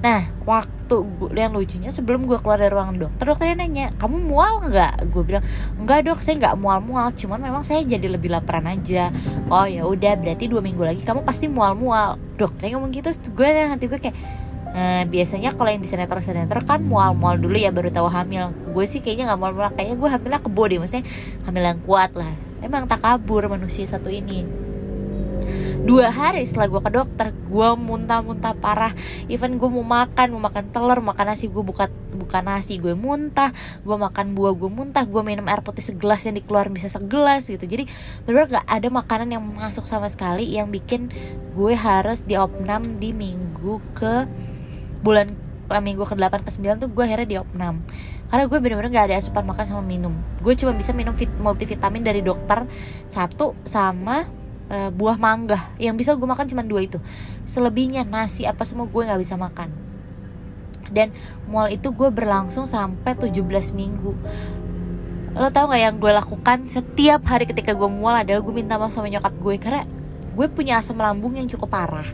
Nah, 0.00 0.32
waktu 0.48 0.79
gue, 0.98 1.30
yang 1.38 1.54
lucunya 1.54 1.94
sebelum 1.94 2.26
gue 2.26 2.42
keluar 2.42 2.58
dari 2.58 2.74
ruangan 2.74 2.96
dokter, 2.98 3.24
dokternya 3.30 3.56
nanya, 3.62 3.86
kamu 4.02 4.16
mual 4.26 4.66
nggak? 4.66 5.06
Gue 5.14 5.22
bilang, 5.22 5.44
enggak 5.78 6.10
dok, 6.10 6.18
saya 6.18 6.42
nggak 6.42 6.56
mual-mual, 6.58 7.14
cuman 7.14 7.38
memang 7.38 7.62
saya 7.62 7.86
jadi 7.86 8.10
lebih 8.10 8.34
laparan 8.34 8.66
aja. 8.66 9.14
Oh 9.46 9.64
ya 9.64 9.86
udah, 9.86 10.18
berarti 10.18 10.50
dua 10.50 10.58
minggu 10.58 10.82
lagi 10.82 11.06
kamu 11.06 11.22
pasti 11.22 11.46
mual-mual. 11.46 12.18
Dokternya 12.34 12.76
ngomong 12.76 12.90
gitu, 12.90 13.14
gue 13.14 13.46
yang 13.46 13.70
hati 13.70 13.86
gue 13.86 14.00
kayak, 14.02 14.16
Nah, 14.70 15.02
biasanya 15.02 15.50
kalau 15.58 15.66
yang 15.66 15.82
di 15.82 15.90
sinetron-sinetron 15.90 16.62
kan 16.62 16.78
mual-mual 16.78 17.34
dulu 17.42 17.58
ya 17.58 17.74
baru 17.74 17.90
tahu 17.90 18.06
hamil. 18.06 18.54
Gue 18.70 18.86
sih 18.86 19.02
kayaknya 19.02 19.34
nggak 19.34 19.40
mual-mual, 19.42 19.70
kayaknya 19.74 19.96
gue 19.98 20.08
hamilnya 20.14 20.40
kebo 20.46 20.62
deh, 20.70 20.78
maksudnya 20.78 21.04
hamil 21.42 21.62
yang 21.74 21.80
kuat 21.82 22.14
lah. 22.14 22.30
Emang 22.62 22.86
tak 22.86 23.02
kabur 23.02 23.50
manusia 23.50 23.82
satu 23.88 24.12
ini 24.14 24.69
dua 25.80 26.12
hari 26.12 26.44
setelah 26.44 26.68
gue 26.68 26.80
ke 26.84 26.90
dokter 26.92 27.26
gue 27.32 27.68
muntah-muntah 27.76 28.52
parah. 28.56 28.92
Even 29.32 29.56
gue 29.56 29.68
mau 29.68 29.84
makan 29.84 30.36
mau 30.36 30.42
makan 30.50 30.68
telur 30.70 31.00
makan 31.00 31.32
nasi 31.32 31.48
gue 31.48 31.64
buka 31.64 31.88
buka 32.12 32.44
nasi 32.44 32.76
gue 32.76 32.92
muntah. 32.92 33.50
Gue 33.80 33.96
makan 33.96 34.36
buah 34.36 34.52
gue 34.52 34.70
muntah. 34.70 35.04
Gue 35.08 35.24
minum 35.24 35.48
air 35.48 35.64
putih 35.64 35.82
segelas 35.82 36.22
yang 36.28 36.36
dikeluarin 36.36 36.76
bisa 36.76 36.92
segelas 36.92 37.48
gitu. 37.48 37.64
Jadi 37.64 37.88
benar 38.28 38.46
gak 38.48 38.66
ada 38.68 38.88
makanan 38.92 39.28
yang 39.32 39.42
masuk 39.42 39.88
sama 39.88 40.06
sekali 40.12 40.52
yang 40.52 40.68
bikin 40.68 41.08
gue 41.56 41.72
harus 41.72 42.22
diopnam 42.28 43.00
di 43.00 43.16
minggu 43.16 43.80
ke 43.96 44.28
bulan 45.00 45.32
minggu 45.70 46.02
ke 46.02 46.18
8 46.18 46.42
ke 46.42 46.50
9 46.50 46.82
tuh 46.82 46.88
gue 46.90 47.04
akhirnya 47.06 47.28
diopnam. 47.38 47.80
Karena 48.28 48.44
gue 48.46 48.58
bener-bener 48.58 48.90
gak 48.90 49.06
ada 49.10 49.16
asupan 49.22 49.46
makan 49.48 49.64
sama 49.64 49.82
minum. 49.86 50.12
Gue 50.42 50.58
cuma 50.58 50.74
bisa 50.74 50.90
minum 50.90 51.14
multivitamin 51.16 52.02
dari 52.02 52.20
dokter 52.20 52.66
satu 53.06 53.54
sama 53.62 54.39
uh, 54.70 54.90
buah 54.94 55.18
mangga. 55.18 55.74
Yang 55.76 56.06
bisa 56.06 56.10
gue 56.14 56.28
makan 56.30 56.46
cuma 56.46 56.62
dua 56.62 56.86
itu. 56.86 57.02
Selebihnya 57.44 58.06
nasi 58.06 58.46
apa 58.46 58.62
semua 58.62 58.86
gue 58.86 59.02
nggak 59.02 59.20
bisa 59.20 59.34
makan. 59.34 59.68
Dan 60.90 61.14
mual 61.46 61.70
itu 61.70 61.90
gue 61.94 62.10
berlangsung 62.10 62.66
sampai 62.66 63.14
17 63.14 63.42
minggu. 63.74 64.12
Lo 65.30 65.46
tau 65.54 65.70
gak 65.70 65.78
yang 65.78 65.96
gue 66.02 66.10
lakukan 66.10 66.66
setiap 66.66 67.22
hari 67.30 67.46
ketika 67.46 67.70
gue 67.70 67.86
mual 67.86 68.18
adalah 68.18 68.42
gue 68.42 68.50
minta 68.50 68.74
maaf 68.74 68.90
sama 68.90 69.06
nyokap 69.06 69.30
gue 69.38 69.54
karena 69.62 69.86
gue 70.30 70.46
punya 70.50 70.82
asam 70.82 70.98
lambung 70.98 71.38
yang 71.38 71.46
cukup 71.46 71.70
parah. 71.70 72.06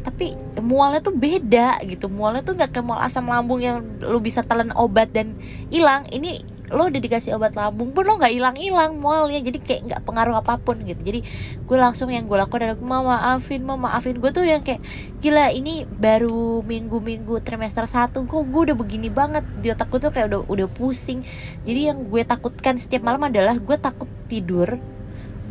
Tapi 0.00 0.36
mualnya 0.64 1.04
tuh 1.04 1.12
beda 1.12 1.84
gitu. 1.84 2.08
Mualnya 2.08 2.40
tuh 2.40 2.56
nggak 2.56 2.72
kayak 2.72 2.86
mual 2.88 3.00
asam 3.04 3.28
lambung 3.28 3.60
yang 3.60 3.84
lo 4.00 4.16
bisa 4.24 4.40
telan 4.40 4.72
obat 4.72 5.12
dan 5.12 5.36
hilang. 5.68 6.08
Ini 6.08 6.51
lo 6.72 6.88
udah 6.88 7.00
dikasih 7.00 7.36
obat 7.36 7.52
lambung 7.52 7.92
pun 7.92 8.08
lo 8.08 8.16
nggak 8.16 8.32
hilang 8.32 8.56
hilang 8.56 8.96
mualnya 8.98 9.44
jadi 9.44 9.58
kayak 9.60 9.80
nggak 9.92 10.00
pengaruh 10.08 10.40
apa 10.40 10.56
pun 10.56 10.80
gitu. 10.82 10.98
Jadi 11.04 11.20
gue 11.62 11.78
langsung 11.78 12.08
yang 12.08 12.24
gue 12.24 12.36
lakukan 12.40 12.72
adalah 12.72 12.80
mama 12.80 13.20
maafin 13.20 13.60
mama 13.62 13.92
maafin. 13.92 14.16
Gue 14.16 14.32
tuh 14.32 14.42
yang 14.48 14.64
kayak 14.64 14.80
gila 15.20 15.52
ini 15.52 15.84
baru 15.84 16.64
minggu 16.64 16.98
minggu 16.98 17.44
trimester 17.44 17.84
satu 17.84 18.24
kok 18.24 18.42
gue 18.48 18.72
udah 18.72 18.76
begini 18.76 19.12
banget. 19.12 19.44
Di 19.60 19.70
otak 19.70 19.92
gue 19.92 20.00
tuh 20.00 20.10
kayak 20.10 20.26
udah 20.32 20.40
udah 20.48 20.68
pusing. 20.72 21.20
Jadi 21.68 21.92
yang 21.92 22.08
gue 22.08 22.22
takutkan 22.24 22.80
setiap 22.80 23.04
malam 23.04 23.28
adalah 23.28 23.54
gue 23.60 23.76
takut 23.76 24.08
tidur 24.26 24.80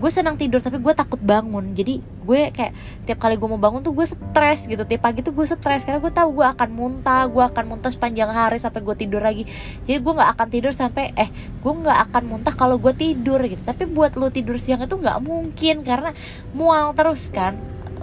gue 0.02 0.10
senang 0.10 0.34
tidur 0.34 0.58
tapi 0.58 0.82
gue 0.82 0.94
takut 0.98 1.22
bangun. 1.22 1.78
Jadi 1.78 2.02
gue 2.02 2.50
kayak 2.50 2.74
tiap 3.06 3.22
kali 3.22 3.38
gue 3.38 3.46
mau 3.46 3.62
bangun 3.62 3.86
tuh 3.86 3.94
gue 3.94 4.10
stres 4.10 4.66
gitu. 4.66 4.82
Tiap 4.82 5.02
pagi 5.06 5.22
tuh 5.22 5.30
gue 5.30 5.46
stres 5.46 5.86
karena 5.86 6.02
gue 6.02 6.10
tahu 6.10 6.42
gue 6.42 6.48
akan 6.50 6.70
muntah 6.74 7.30
gue 7.30 7.44
akan 7.46 7.64
muntah 7.70 7.94
sepanjang 7.94 8.34
hari 8.34 8.58
sampai 8.58 8.82
gue 8.82 8.96
tidur 8.98 9.22
lagi. 9.22 9.46
Jadi 9.86 10.02
gue 10.02 10.14
nggak 10.18 10.32
akan 10.34 10.48
tidur 10.50 10.74
sampai 10.74 11.14
eh 11.14 11.30
gue 11.62 11.74
nggak 11.86 12.00
akan 12.10 12.24
muntah 12.26 12.54
kalau 12.58 12.82
gue 12.82 12.94
tidur 12.98 13.38
gitu. 13.46 13.62
Tapi 13.62 13.86
buat 13.86 14.18
lo 14.18 14.34
tidur 14.34 14.58
siang 14.58 14.82
itu 14.82 14.98
nggak 14.98 15.22
mungkin 15.22 15.86
karena 15.86 16.18
mual 16.58 16.98
terus 16.98 17.30
kan. 17.30 17.54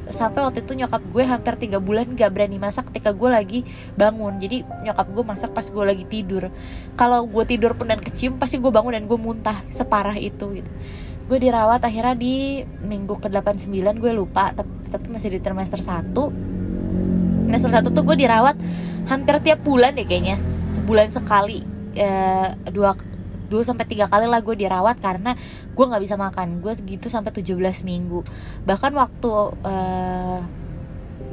Sampai 0.08 0.40
waktu 0.40 0.64
itu 0.64 0.72
nyokap 0.72 1.04
gue 1.04 1.20
hampir 1.20 1.60
tiga 1.60 1.84
bulan 1.84 2.08
gak 2.16 2.32
berani 2.32 2.56
masak 2.56 2.88
ketika 2.88 3.12
gue 3.12 3.28
lagi 3.28 3.60
bangun. 3.92 4.40
Jadi 4.40 4.64
nyokap 4.64 5.04
gue 5.12 5.20
masak 5.20 5.50
pas 5.52 5.66
gue 5.68 5.84
lagi 5.84 6.08
tidur. 6.08 6.48
Kalau 6.96 7.28
gue 7.28 7.44
tidur 7.44 7.76
pun 7.76 7.92
dan 7.92 8.00
kecium 8.00 8.40
pasti 8.40 8.56
gue 8.56 8.72
bangun 8.72 8.96
dan 8.96 9.04
gue 9.04 9.18
muntah 9.20 9.60
separah 9.68 10.16
itu 10.16 10.64
gitu 10.64 10.70
gue 11.28 11.38
dirawat 11.38 11.84
akhirnya 11.84 12.16
di 12.16 12.64
minggu 12.64 13.20
ke 13.20 13.28
89 13.28 14.00
gue 14.00 14.12
lupa 14.16 14.56
tapi, 14.56 14.72
tapi 14.88 15.06
masih 15.12 15.36
di 15.36 15.40
trimester 15.44 15.84
1 15.84 16.16
trimester 17.48 17.70
1 17.72 17.92
tuh 17.92 18.04
gue 18.04 18.16
dirawat 18.16 18.56
hampir 19.08 19.40
tiap 19.40 19.64
bulan 19.64 19.96
deh 19.96 20.04
kayaknya 20.04 20.36
sebulan 20.78 21.08
sekali. 21.08 21.64
Eh, 21.96 22.48
dua 22.70 22.94
dua 23.48 23.64
sampai 23.64 23.88
tiga 23.88 24.12
kali 24.12 24.28
lah 24.28 24.44
gue 24.44 24.52
dirawat 24.52 25.00
karena 25.00 25.32
gue 25.72 25.84
nggak 25.88 26.02
bisa 26.04 26.20
makan. 26.20 26.60
Gue 26.60 26.76
segitu 26.76 27.08
sampai 27.08 27.32
17 27.32 27.56
minggu. 27.88 28.20
Bahkan 28.68 28.92
waktu 28.92 29.32
uh, 29.64 30.40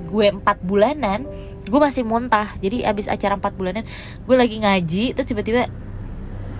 gue 0.08 0.26
empat 0.32 0.64
bulanan 0.64 1.28
gue 1.68 1.80
masih 1.84 2.08
muntah. 2.08 2.56
Jadi 2.64 2.88
abis 2.88 3.12
acara 3.12 3.36
empat 3.36 3.54
bulanan 3.60 3.84
gue 4.24 4.36
lagi 4.40 4.64
ngaji 4.64 5.12
terus 5.12 5.28
tiba-tiba 5.28 5.68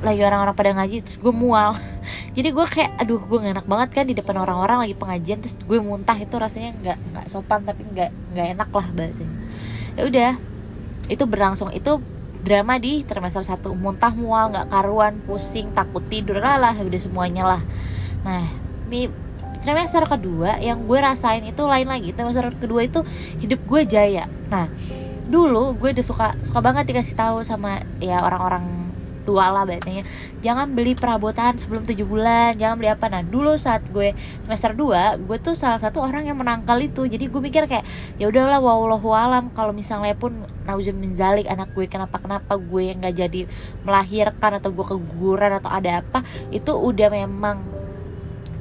lagi 0.04 0.22
orang-orang 0.26 0.56
pada 0.56 0.72
ngaji 0.76 1.06
terus 1.06 1.18
gue 1.22 1.32
mual. 1.32 1.78
Jadi 2.36 2.50
gue 2.52 2.66
kayak 2.66 3.00
aduh 3.00 3.22
gue 3.24 3.38
gak 3.40 3.54
enak 3.62 3.68
banget 3.68 3.90
kan 3.96 4.06
di 4.08 4.16
depan 4.18 4.36
orang-orang 4.42 4.88
lagi 4.88 4.96
pengajian. 4.98 5.40
Terus 5.40 5.56
gue 5.62 5.80
muntah 5.80 6.18
itu 6.20 6.36
rasanya 6.36 6.76
nggak 6.82 6.98
nggak 7.14 7.26
sopan 7.32 7.64
tapi 7.64 7.88
nggak 7.88 8.12
nggak 8.36 8.48
enak 8.60 8.70
lah 8.74 8.88
bahasanya. 8.92 9.36
Ya 9.96 10.02
udah 10.08 10.32
itu 11.08 11.24
berlangsung. 11.24 11.70
Itu 11.72 12.04
drama 12.46 12.78
di 12.78 13.02
trimester 13.02 13.42
satu 13.42 13.74
muntah 13.74 14.14
mual 14.14 14.54
nggak 14.54 14.70
karuan 14.70 15.18
pusing 15.26 15.74
takut 15.74 16.06
tidur 16.06 16.38
lah 16.38 16.62
lah 16.62 16.74
udah 16.78 17.02
semuanya 17.02 17.44
lah. 17.48 17.62
Nah 18.22 18.46
mi 18.86 19.10
trimester 19.66 20.06
kedua 20.06 20.62
yang 20.62 20.86
gue 20.86 21.00
rasain 21.02 21.42
itu 21.42 21.64
lain 21.66 21.90
lagi. 21.90 22.14
Trimester 22.14 22.54
kedua 22.54 22.86
itu 22.86 23.02
hidup 23.42 23.64
gue 23.66 23.82
jaya. 23.90 24.30
Nah 24.52 24.70
dulu 25.26 25.74
gue 25.82 25.90
udah 25.98 26.06
suka 26.06 26.28
suka 26.46 26.62
banget 26.62 26.86
dikasih 26.86 27.18
tahu 27.18 27.42
sama 27.42 27.82
ya 27.98 28.22
orang-orang 28.22 28.85
tua 29.26 29.50
lah 29.50 29.66
biasanya. 29.66 30.06
Jangan 30.46 30.78
beli 30.78 30.94
perabotan 30.94 31.58
sebelum 31.58 31.84
tujuh 31.90 32.06
bulan 32.06 32.54
jangan 32.56 32.78
beli 32.78 32.94
apa. 32.94 33.10
Nah 33.10 33.26
dulu 33.26 33.58
saat 33.58 33.82
gue 33.90 34.14
semester 34.46 34.78
2 34.78 35.26
gue 35.26 35.38
tuh 35.42 35.58
salah 35.58 35.82
satu 35.82 36.06
orang 36.06 36.30
yang 36.30 36.38
menangkal 36.38 36.78
itu. 36.78 37.10
Jadi 37.10 37.26
gue 37.26 37.42
mikir 37.42 37.66
kayak 37.66 37.84
ya 38.22 38.30
udahlah 38.30 38.62
wallahu 38.62 39.10
alam 39.12 39.50
kalau 39.58 39.74
misalnya 39.74 40.14
pun 40.14 40.46
nauzumin 40.70 41.18
zalik 41.18 41.50
anak 41.50 41.74
gue 41.74 41.90
kenapa 41.90 42.22
kenapa 42.22 42.56
gue 42.56 42.82
yang 42.94 43.02
nggak 43.02 43.16
jadi 43.18 43.42
melahirkan 43.82 44.62
atau 44.62 44.70
gue 44.70 44.86
keguguran 44.86 45.58
atau 45.58 45.74
ada 45.74 46.06
apa 46.06 46.22
itu 46.54 46.72
udah 46.72 47.10
memang 47.10 47.66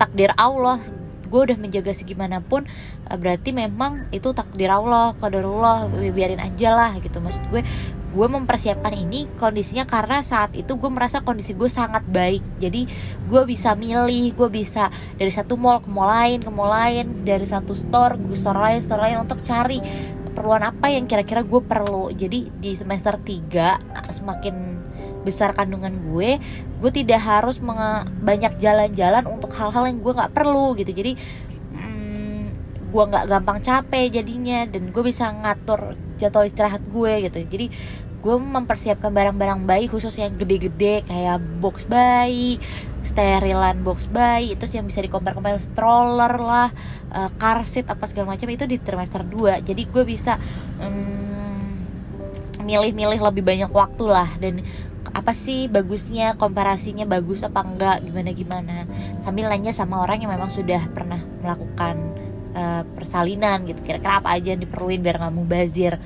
takdir 0.00 0.32
Allah. 0.40 0.80
Gue 1.24 1.50
udah 1.50 1.58
menjaga 1.58 1.90
segimanapun 1.90 2.62
berarti 3.10 3.50
memang 3.50 4.06
itu 4.14 4.30
takdir 4.30 4.70
Allah 4.70 5.18
qadarullah 5.18 5.90
biarin 6.14 6.38
aja 6.38 6.70
lah 6.70 6.94
gitu. 7.02 7.18
Maksud 7.18 7.50
gue 7.50 7.66
gue 8.14 8.26
mempersiapkan 8.30 8.94
ini 8.94 9.26
kondisinya 9.36 9.82
karena 9.90 10.22
saat 10.22 10.54
itu 10.54 10.78
gue 10.78 10.86
merasa 10.86 11.20
kondisi 11.26 11.50
gue 11.58 11.66
sangat 11.66 12.06
baik. 12.06 12.62
Jadi 12.62 12.86
gue 13.26 13.42
bisa 13.42 13.74
milih 13.74 14.30
gue 14.38 14.48
bisa 14.48 14.88
dari 15.18 15.34
satu 15.34 15.58
mall 15.58 15.82
ke 15.82 15.90
mall 15.90 16.06
lain 16.06 16.38
ke 16.46 16.50
mall 16.54 16.70
lain 16.70 17.26
dari 17.26 17.42
satu 17.42 17.74
store 17.74 18.14
ke 18.14 18.38
store 18.38 18.60
lain 18.62 18.80
store 18.86 19.02
lain 19.02 19.26
untuk 19.26 19.42
cari 19.42 19.82
keperluan 20.30 20.62
apa 20.62 20.94
yang 20.94 21.10
kira-kira 21.10 21.42
gue 21.42 21.58
perlu. 21.58 22.14
Jadi 22.14 22.54
di 22.54 22.70
semester 22.78 23.18
3 23.18 24.14
semakin 24.14 24.54
besar 25.26 25.56
kandungan 25.56 25.90
gue 26.12 26.38
gue 26.78 26.90
tidak 26.92 27.18
harus 27.24 27.58
banyak 28.22 28.60
jalan-jalan 28.60 29.24
untuk 29.26 29.50
hal-hal 29.56 29.88
yang 29.90 29.98
gue 29.98 30.12
nggak 30.14 30.34
perlu 30.36 30.78
gitu. 30.78 30.92
Jadi 30.94 31.18
hmm, 31.74 32.42
gue 32.92 33.04
nggak 33.10 33.26
gampang 33.26 33.58
capek 33.64 34.22
jadinya 34.22 34.68
dan 34.70 34.92
gue 34.92 35.02
bisa 35.02 35.32
ngatur 35.32 35.96
jadwal 36.20 36.46
istirahat 36.46 36.84
gue 36.92 37.12
gitu. 37.26 37.38
Jadi 37.46 37.66
gue 38.24 38.36
mempersiapkan 38.40 39.12
barang-barang 39.12 39.68
bayi 39.68 39.84
khusus 39.92 40.16
yang 40.16 40.32
gede-gede 40.32 41.04
kayak 41.04 41.44
box 41.60 41.84
bayi 41.84 42.56
sterilan 43.04 43.84
box 43.84 44.08
bayi 44.08 44.56
itu 44.56 44.64
yang 44.72 44.88
bisa 44.88 45.04
dikompar-kompar 45.04 45.60
stroller 45.60 46.40
lah 46.40 46.72
uh, 47.12 47.28
car 47.36 47.68
seat 47.68 47.84
apa 47.92 48.08
segala 48.08 48.32
macam 48.32 48.48
itu 48.48 48.64
di 48.64 48.80
trimester 48.80 49.20
2 49.20 49.60
jadi 49.60 49.82
gue 49.84 50.02
bisa 50.08 50.40
milih-milih 52.64 53.20
um, 53.20 53.26
lebih 53.28 53.44
banyak 53.44 53.70
waktu 53.70 54.04
lah. 54.08 54.28
Dan 54.40 54.64
apa 55.14 55.30
sih 55.30 55.70
bagusnya 55.70 56.34
komparasinya 56.34 57.06
bagus 57.06 57.46
apa 57.46 57.62
enggak 57.62 58.02
gimana 58.02 58.30
gimana 58.34 58.76
sambil 59.22 59.46
nanya 59.46 59.70
sama 59.70 60.02
orang 60.02 60.26
yang 60.26 60.34
memang 60.34 60.50
sudah 60.50 60.90
pernah 60.90 61.22
melakukan 61.44 61.94
uh, 62.56 62.82
persalinan 62.96 63.68
gitu. 63.68 63.84
Kira-kira 63.84 64.24
apa 64.24 64.34
aja 64.34 64.56
yang 64.56 64.64
diperluin 64.64 65.04
biar 65.04 65.20
nggak 65.22 65.34
mubazir 65.36 66.00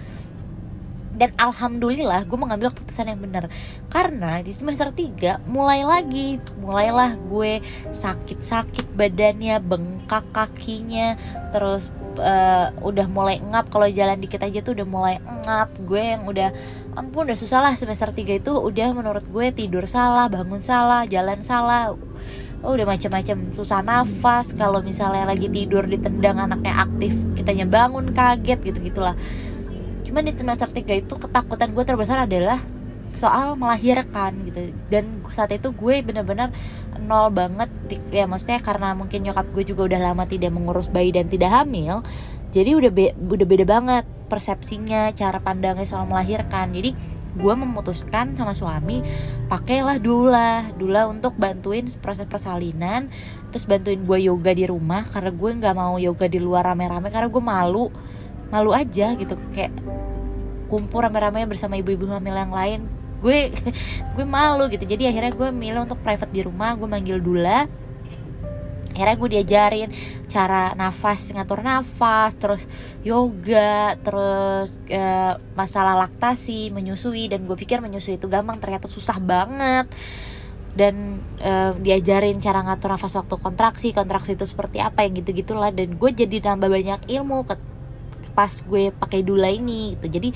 dan 1.18 1.34
alhamdulillah 1.34 2.22
gue 2.24 2.38
mengambil 2.38 2.70
keputusan 2.70 3.10
yang 3.10 3.20
benar. 3.20 3.50
Karena 3.90 4.38
di 4.38 4.54
semester 4.54 4.94
3 4.94 5.50
mulai 5.50 5.82
lagi 5.82 6.38
mulailah 6.62 7.18
gue 7.26 7.58
sakit-sakit 7.90 8.94
badannya 8.94 9.58
bengkak 9.58 10.24
kakinya 10.30 11.18
terus 11.50 11.90
uh, 12.22 12.70
udah 12.80 13.10
mulai 13.10 13.42
ngap. 13.42 13.74
Kalau 13.74 13.90
jalan 13.90 14.22
dikit 14.22 14.46
aja 14.46 14.62
tuh 14.62 14.78
udah 14.78 14.86
mulai 14.86 15.14
ngap. 15.18 15.74
Gue 15.82 16.14
yang 16.14 16.22
udah 16.22 16.54
ampun 16.94 17.26
udah 17.26 17.38
susah 17.38 17.66
lah 17.66 17.74
semester 17.74 18.14
3 18.14 18.38
itu. 18.38 18.54
Udah 18.54 18.94
menurut 18.94 19.26
gue 19.26 19.50
tidur 19.50 19.90
salah 19.90 20.30
bangun 20.30 20.62
salah 20.62 21.02
jalan 21.10 21.42
salah. 21.42 21.98
Oh, 22.58 22.74
udah 22.74 22.86
macam-macam. 22.90 23.54
Susah 23.54 23.82
nafas. 23.82 24.54
Kalau 24.54 24.82
misalnya 24.82 25.26
lagi 25.26 25.50
tidur 25.50 25.86
ditendang 25.86 26.38
anaknya 26.42 26.74
aktif 26.78 27.14
kitanya 27.38 27.66
bangun 27.70 28.10
kaget 28.14 28.58
gitu 28.66 28.78
gitulah 28.82 29.14
cuman 30.08 30.24
di 30.24 30.32
semester 30.32 30.68
3 30.72 31.04
itu 31.04 31.14
ketakutan 31.20 31.76
gue 31.76 31.84
terbesar 31.84 32.24
adalah 32.24 32.64
soal 33.20 33.58
melahirkan 33.58 34.32
gitu. 34.48 34.72
Dan 34.88 35.20
saat 35.34 35.52
itu 35.52 35.68
gue 35.74 36.00
bener-bener 36.00 36.48
nol 37.04 37.28
banget 37.28 37.68
ya 38.08 38.24
maksudnya 38.24 38.64
karena 38.64 38.96
mungkin 38.96 39.28
nyokap 39.28 39.46
gue 39.52 39.64
juga 39.68 39.84
udah 39.92 40.00
lama 40.10 40.24
tidak 40.24 40.54
mengurus 40.54 40.88
bayi 40.88 41.12
dan 41.12 41.28
tidak 41.28 41.50
hamil 41.52 42.02
jadi 42.48 42.74
udah 42.80 42.90
be 42.90 43.12
udah 43.12 43.46
beda 43.46 43.64
banget 43.68 44.04
persepsinya 44.32 45.12
cara 45.12 45.36
pandangnya 45.40 45.84
soal 45.84 46.08
melahirkan. 46.08 46.72
Jadi 46.72 46.96
gue 47.38 47.54
memutuskan 47.54 48.34
sama 48.34 48.56
suami 48.56 49.04
pakailah 49.46 50.00
dula 50.00 50.72
dula 50.74 51.06
untuk 51.06 51.36
bantuin 51.36 51.86
proses 52.00 52.24
persalinan 52.26 53.12
terus 53.52 53.68
bantuin 53.68 54.00
gue 54.00 54.18
yoga 54.26 54.50
di 54.56 54.64
rumah 54.64 55.06
karena 55.06 55.30
gue 55.30 55.50
nggak 55.60 55.76
mau 55.76 56.00
yoga 56.00 56.26
di 56.26 56.40
luar 56.40 56.66
rame-rame 56.72 57.12
karena 57.12 57.28
gue 57.30 57.42
malu 57.44 57.92
malu 58.48 58.72
aja 58.72 59.12
gitu 59.16 59.36
kayak 59.52 59.72
kumpul 60.68 61.00
rame-rame 61.00 61.48
bersama 61.48 61.80
ibu-ibu 61.80 62.06
hamil 62.12 62.36
yang 62.36 62.52
lain. 62.52 62.80
Gue 63.24 63.50
gue 64.14 64.26
malu 64.28 64.68
gitu. 64.70 64.84
Jadi 64.84 65.08
akhirnya 65.08 65.32
gue 65.32 65.48
milih 65.50 65.88
untuk 65.88 65.98
private 66.04 66.30
di 66.30 66.44
rumah 66.44 66.76
gue 66.76 66.86
manggil 66.86 67.18
dula. 67.18 67.66
Akhirnya 68.92 69.16
gue 69.16 69.28
diajarin 69.30 69.90
cara 70.26 70.74
nafas 70.74 71.30
ngatur 71.30 71.62
nafas 71.62 72.34
terus 72.34 72.62
yoga 73.06 73.94
terus 74.02 74.74
e, 74.90 75.02
masalah 75.56 76.06
laktasi 76.06 76.70
menyusui. 76.70 77.26
Dan 77.32 77.48
gue 77.48 77.56
pikir 77.56 77.80
menyusui 77.80 78.20
itu 78.20 78.28
gampang 78.30 78.60
ternyata 78.60 78.86
susah 78.86 79.18
banget. 79.18 79.88
Dan 80.78 81.18
e, 81.42 81.52
diajarin 81.80 82.38
cara 82.38 82.62
ngatur 82.62 82.94
nafas 82.94 83.18
waktu 83.18 83.34
kontraksi 83.40 83.88
kontraksi 83.96 84.38
itu 84.38 84.46
seperti 84.46 84.78
apa 84.78 85.02
yang 85.02 85.18
gitu 85.18 85.34
gitulah 85.34 85.74
dan 85.74 85.98
gue 85.98 86.10
jadi 86.12 86.38
nambah 86.54 86.70
banyak 86.70 87.00
ilmu 87.10 87.42
pas 88.38 88.54
gue 88.54 88.94
pakai 88.94 89.26
dula 89.26 89.50
ini 89.50 89.98
gitu. 89.98 90.06
Jadi 90.06 90.30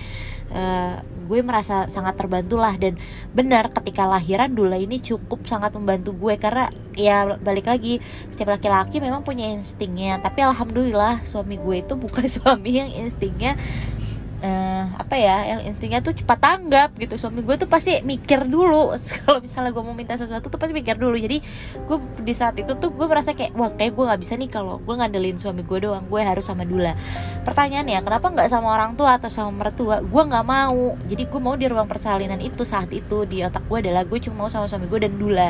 uh, 0.50 0.98
gue 1.30 1.38
merasa 1.46 1.86
sangat 1.86 2.18
terbantu 2.18 2.58
lah 2.58 2.74
dan 2.74 2.98
benar 3.30 3.70
ketika 3.70 4.10
lahiran 4.10 4.50
dula 4.50 4.74
ini 4.74 4.98
cukup 4.98 5.46
sangat 5.46 5.70
membantu 5.78 6.10
gue. 6.18 6.34
Karena 6.34 6.66
ya 6.98 7.38
balik 7.38 7.70
lagi 7.70 8.02
setiap 8.26 8.58
laki-laki 8.58 8.98
memang 8.98 9.22
punya 9.22 9.54
instingnya. 9.54 10.18
Tapi 10.18 10.42
alhamdulillah 10.42 11.22
suami 11.22 11.62
gue 11.62 11.86
itu 11.86 11.94
bukan 11.94 12.26
suami 12.42 12.82
yang 12.82 12.90
instingnya 12.90 13.54
uh, 14.42 14.84
apa 14.98 15.14
ya 15.14 15.56
yang 15.56 15.60
instingnya 15.70 16.02
tuh 16.02 16.12
cepat 16.12 16.38
tanggap 16.42 16.90
gitu. 16.98 17.14
Suami 17.16 17.40
gue 17.40 17.56
tuh 17.56 17.70
pasti 17.70 18.02
mikir 18.02 18.44
dulu. 18.50 18.92
Kalau 19.22 19.38
misalnya 19.40 19.70
gue 19.70 19.82
mau 19.82 19.94
minta 19.94 20.18
sesuatu 20.18 20.50
tuh 20.50 20.58
pasti 20.58 20.74
mikir 20.74 20.98
dulu. 20.98 21.14
Jadi 21.16 21.40
gue 21.86 21.96
di 22.20 22.34
saat 22.34 22.58
itu 22.58 22.74
tuh 22.76 22.90
gue 22.92 23.06
merasa 23.06 23.32
kayak 23.32 23.54
wah 23.54 23.70
kayak 23.72 23.94
gue 23.94 24.04
nggak 24.04 24.20
bisa 24.20 24.34
nih 24.36 24.50
kalau 24.50 24.82
gue 24.82 24.94
ngandelin 24.94 25.38
suami 25.38 25.62
gue 25.62 25.78
doang. 25.78 26.04
Gue 26.10 26.20
harus 26.20 26.44
sama 26.44 26.66
Dula. 26.66 26.98
Pertanyaannya 27.46 28.02
kenapa 28.02 28.26
nggak 28.28 28.48
sama 28.50 28.68
orang 28.74 28.98
tua 28.98 29.16
atau 29.16 29.30
sama 29.30 29.54
mertua? 29.54 30.02
Gue 30.02 30.22
nggak 30.26 30.44
mau. 30.44 30.98
Jadi 31.06 31.22
gue 31.30 31.40
mau 31.40 31.54
di 31.54 31.66
ruang 31.70 31.86
persalinan 31.86 32.42
itu 32.42 32.66
saat 32.66 32.90
itu 32.90 33.24
di 33.24 33.40
otak 33.46 33.64
gue 33.70 33.78
adalah 33.88 34.02
gue 34.04 34.18
cuma 34.18 34.46
mau 34.46 34.50
sama 34.50 34.66
suami 34.66 34.90
gue 34.90 35.06
dan 35.06 35.14
Dula. 35.14 35.48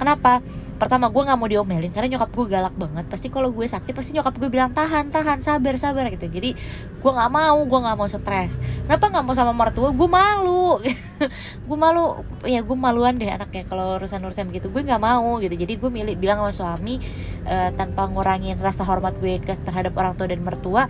Kenapa 0.00 0.40
pertama 0.80 1.12
gue 1.12 1.22
nggak 1.28 1.36
mau 1.36 1.44
diomelin 1.44 1.92
karena 1.92 2.16
nyokap 2.16 2.32
gue 2.32 2.46
galak 2.48 2.74
banget. 2.74 3.04
Pasti 3.12 3.28
kalau 3.28 3.52
gue 3.52 3.68
sakit 3.68 3.92
pasti 3.92 4.16
nyokap 4.16 4.32
gue 4.40 4.48
bilang 4.48 4.72
tahan 4.72 5.12
tahan 5.12 5.44
sabar 5.44 5.76
sabar 5.76 6.08
gitu. 6.08 6.24
Jadi 6.24 6.56
gue 6.96 7.10
nggak 7.12 7.28
mau 7.28 7.60
gue 7.60 7.78
nggak 7.84 7.96
mau 8.00 8.08
stres. 8.08 8.56
Kenapa 8.88 9.12
nggak 9.12 9.24
mau 9.28 9.34
sama 9.36 9.52
mertua? 9.52 9.92
Gue 9.92 10.08
malu. 10.08 10.80
Gue 11.68 11.76
malu. 11.76 12.24
Ya 12.48 12.64
gue 12.64 12.72
maluan 12.72 13.20
deh 13.20 13.28
anaknya 13.28 13.68
kalau 13.68 14.00
urusan 14.00 14.24
urusan 14.24 14.48
begitu 14.48 14.72
gue 14.72 14.80
nggak 14.80 15.02
mau 15.04 15.36
gitu. 15.44 15.52
Jadi 15.52 15.76
gue 15.76 15.90
milih 15.92 16.16
bilang 16.16 16.40
sama 16.40 16.52
suami 16.56 16.96
uh, 17.44 17.68
tanpa 17.76 18.08
ngurangin 18.08 18.56
rasa 18.56 18.88
hormat 18.88 19.20
gue 19.20 19.36
ke 19.44 19.52
terhadap 19.68 19.92
orang 20.00 20.16
tua 20.16 20.32
dan 20.32 20.40
mertua 20.40 20.88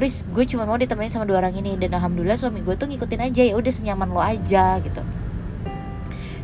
please 0.00 0.24
gue 0.32 0.48
cuma 0.48 0.64
mau 0.64 0.80
ditemenin 0.80 1.12
sama 1.12 1.28
dua 1.28 1.44
orang 1.44 1.52
ini. 1.60 1.76
Dan 1.76 1.92
alhamdulillah 1.92 2.40
suami 2.40 2.64
gue 2.64 2.74
tuh 2.80 2.88
ngikutin 2.88 3.20
aja 3.28 3.42
ya 3.44 3.54
udah 3.60 3.72
senyaman 3.76 4.08
lo 4.08 4.24
aja 4.24 4.80
gitu 4.80 5.27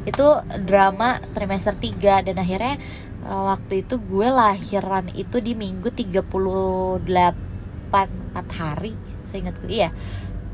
itu 0.04 0.26
drama 0.64 1.20
trimester 1.32 1.74
3 1.76 2.28
dan 2.28 2.36
akhirnya 2.36 2.76
uh, 3.24 3.56
waktu 3.56 3.84
itu 3.84 3.96
gue 4.00 4.28
lahiran 4.28 5.08
itu 5.16 5.40
di 5.40 5.56
minggu 5.56 5.88
38 5.88 7.04
4 7.04 8.60
hari 8.60 8.92
seingat 9.24 9.56
gue 9.64 9.70
iya 9.72 9.90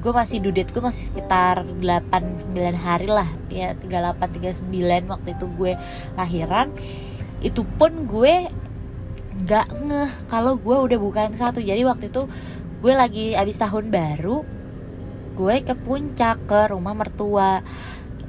gue 0.00 0.12
masih 0.16 0.40
dudet 0.40 0.72
gue 0.72 0.80
masih 0.80 1.12
sekitar 1.12 1.60
8 1.60 2.56
9 2.56 2.56
hari 2.72 3.08
lah. 3.08 3.28
Ya 3.52 3.76
38 3.76 4.64
39 4.64 5.12
waktu 5.12 5.28
itu 5.36 5.46
gue 5.60 5.72
lahiran. 6.16 6.72
Itu 7.44 7.68
pun 7.76 8.08
gue 8.08 8.48
nggak 9.44 9.66
ngeh 9.84 10.10
kalau 10.32 10.56
gue 10.56 10.72
udah 10.72 10.98
bukan 10.98 11.36
satu. 11.36 11.60
Jadi 11.60 11.84
waktu 11.84 12.08
itu 12.08 12.24
gue 12.80 12.92
lagi 12.96 13.36
abis 13.36 13.60
tahun 13.60 13.92
baru 13.92 14.40
gue 15.36 15.56
ke 15.64 15.74
puncak 15.76 16.48
ke 16.48 16.60
rumah 16.72 16.96
mertua 16.96 17.64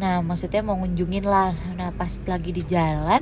nah 0.01 0.25
maksudnya 0.25 0.65
mau 0.65 0.73
ngunjungin 0.81 1.25
lah. 1.29 1.53
Nah 1.77 1.93
pas 1.93 2.09
lagi 2.25 2.49
di 2.49 2.63
jalan 2.65 3.21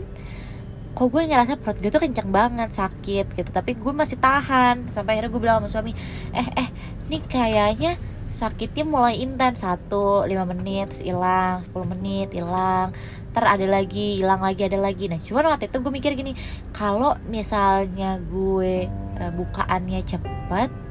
kok 0.89 1.15
gue 1.15 1.21
ngerasa 1.31 1.55
perut 1.61 1.77
gue 1.79 1.91
tuh 1.93 2.01
kencang 2.01 2.29
banget 2.31 2.69
sakit 2.71 3.25
gitu. 3.35 3.49
Tapi 3.51 3.75
gue 3.75 3.93
masih 3.93 4.15
tahan. 4.15 4.87
Sampai 4.95 5.19
akhirnya 5.19 5.31
gue 5.35 5.41
bilang 5.43 5.57
sama 5.63 5.69
suami 5.69 5.91
eh 6.31 6.47
eh 6.55 6.69
ini 7.11 7.19
kayaknya 7.27 7.99
sakitnya 8.31 8.87
mulai 8.87 9.19
intens. 9.19 9.61
Satu 9.61 10.23
lima 10.23 10.47
menit 10.47 11.03
hilang. 11.03 11.67
10 11.67 11.91
menit 11.93 12.29
hilang. 12.31 12.95
Ter 13.35 13.43
ada 13.45 13.67
lagi 13.67 14.23
hilang 14.23 14.41
lagi 14.41 14.63
ada 14.63 14.79
lagi. 14.79 15.11
Nah 15.11 15.19
cuman 15.19 15.51
waktu 15.55 15.67
itu 15.67 15.77
gue 15.83 15.91
mikir 15.91 16.11
gini 16.15 16.33
kalau 16.71 17.19
misalnya 17.27 18.17
gue 18.23 18.87
uh, 19.19 19.31
bukaannya 19.35 19.99
cepet 20.07 20.88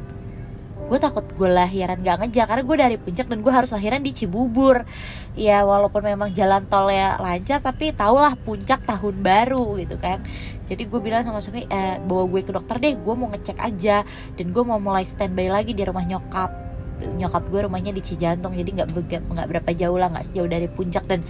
gue 0.88 0.98
takut 0.98 1.20
gue 1.36 1.50
lahiran 1.52 2.00
gak 2.00 2.24
ngejar 2.24 2.48
karena 2.48 2.64
gue 2.64 2.76
dari 2.80 2.96
puncak 2.96 3.28
dan 3.28 3.44
gue 3.44 3.52
harus 3.52 3.70
lahiran 3.76 4.00
di 4.00 4.12
Cibubur. 4.16 4.88
Ya 5.36 5.62
walaupun 5.62 6.00
memang 6.00 6.32
jalan 6.32 6.64
tol 6.66 6.88
ya 6.88 7.20
lancar 7.20 7.60
tapi 7.60 7.92
tahulah 7.92 8.34
puncak 8.40 8.88
tahun 8.88 9.20
baru 9.20 9.76
gitu 9.76 10.00
kan. 10.00 10.24
Jadi 10.64 10.88
gue 10.88 11.00
bilang 11.00 11.28
sama 11.28 11.44
suami 11.44 11.68
eh, 11.68 12.00
bawa 12.00 12.24
gue 12.32 12.40
ke 12.40 12.52
dokter 12.56 12.80
deh 12.80 12.96
gue 12.96 13.14
mau 13.14 13.28
ngecek 13.28 13.60
aja. 13.60 14.02
Dan 14.34 14.56
gue 14.56 14.64
mau 14.64 14.80
mulai 14.80 15.04
standby 15.04 15.52
lagi 15.52 15.76
di 15.76 15.84
rumah 15.84 16.08
nyokap. 16.08 16.50
Nyokap 16.98 17.44
gue 17.52 17.60
rumahnya 17.68 17.92
di 17.92 18.02
Cijantung 18.02 18.56
jadi 18.56 18.82
nggak 18.82 18.88
nggak 19.28 19.46
berapa 19.46 19.70
jauh 19.76 20.00
lah 20.00 20.08
nggak 20.10 20.24
sejauh 20.32 20.50
dari 20.50 20.66
puncak 20.72 21.04
dan 21.04 21.20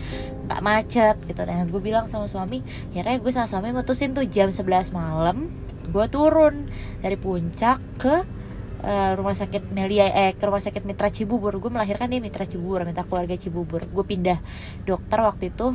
nggak 0.47 0.61
macet 0.63 1.17
gitu. 1.27 1.43
Nah 1.43 1.67
gue 1.67 1.81
bilang 1.83 2.07
sama 2.07 2.31
suami 2.31 2.63
akhirnya 2.95 3.19
gue 3.19 3.33
sama 3.35 3.51
suami 3.51 3.75
mutusin 3.75 4.15
tuh 4.15 4.25
jam 4.31 4.55
11 4.55 4.95
malam 4.95 5.51
gue 5.89 6.07
turun 6.13 6.69
dari 7.01 7.17
puncak 7.17 7.81
ke 7.97 8.38
uh, 8.83 9.13
rumah 9.19 9.35
sakit 9.35 9.71
Melia 9.75 10.07
eh 10.11 10.33
ke 10.35 10.43
rumah 10.45 10.63
sakit 10.63 10.83
Mitra 10.87 11.11
Cibubur. 11.11 11.55
Gue 11.59 11.71
melahirkan 11.73 12.11
di 12.11 12.23
Mitra 12.23 12.45
Cibubur 12.47 12.85
minta 12.87 13.03
keluarga 13.07 13.35
Cibubur. 13.35 13.87
Gue 13.89 14.05
pindah 14.05 14.39
dokter 14.87 15.19
waktu 15.23 15.51
itu 15.55 15.75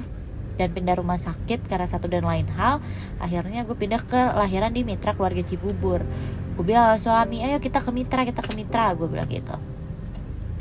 dan 0.53 0.69
pindah 0.69 1.01
rumah 1.01 1.17
sakit 1.17 1.65
karena 1.65 1.87
satu 1.89 2.05
dan 2.07 2.23
lain 2.23 2.47
hal. 2.53 2.79
Akhirnya 3.17 3.65
gue 3.65 3.75
pindah 3.75 4.01
ke 4.05 4.19
lahiran 4.37 4.71
di 4.71 4.85
Mitra 4.85 5.17
keluarga 5.17 5.41
Cibubur. 5.43 6.05
Gue 6.53 6.65
bilang 6.65 7.01
suami 7.01 7.41
ayo 7.41 7.57
kita 7.57 7.81
ke 7.81 7.89
Mitra 7.89 8.23
kita 8.23 8.41
ke 8.45 8.53
Mitra. 8.53 8.93
Gue 8.93 9.09
bilang 9.09 9.27
gitu. 9.27 9.55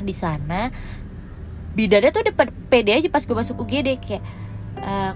Di 0.03 0.15
sana 0.15 0.73
bidannya 1.73 2.13
tuh 2.13 2.21
udah 2.21 2.33
pede 2.69 2.91
aja 2.93 3.09
pas 3.09 3.25
gue 3.25 3.33
masuk 3.33 3.65
UGD 3.65 3.97
kayak 3.97 4.21
uh, 4.77 5.13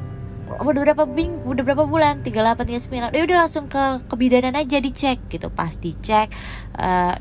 udah 0.61 0.81
berapa 0.89 1.03
bing 1.05 1.45
udah 1.45 1.63
berapa 1.63 1.83
bulan? 1.85 2.25
38 2.25 2.87
39 2.89 3.13
ya 3.13 3.21
udah 3.23 3.37
langsung 3.45 3.65
ke 3.69 4.01
kebidanan 4.09 4.57
aja 4.57 4.77
dicek 4.81 5.21
gitu. 5.29 5.53
Pas 5.53 5.73
dicek 5.77 6.33
uh, 6.77 7.15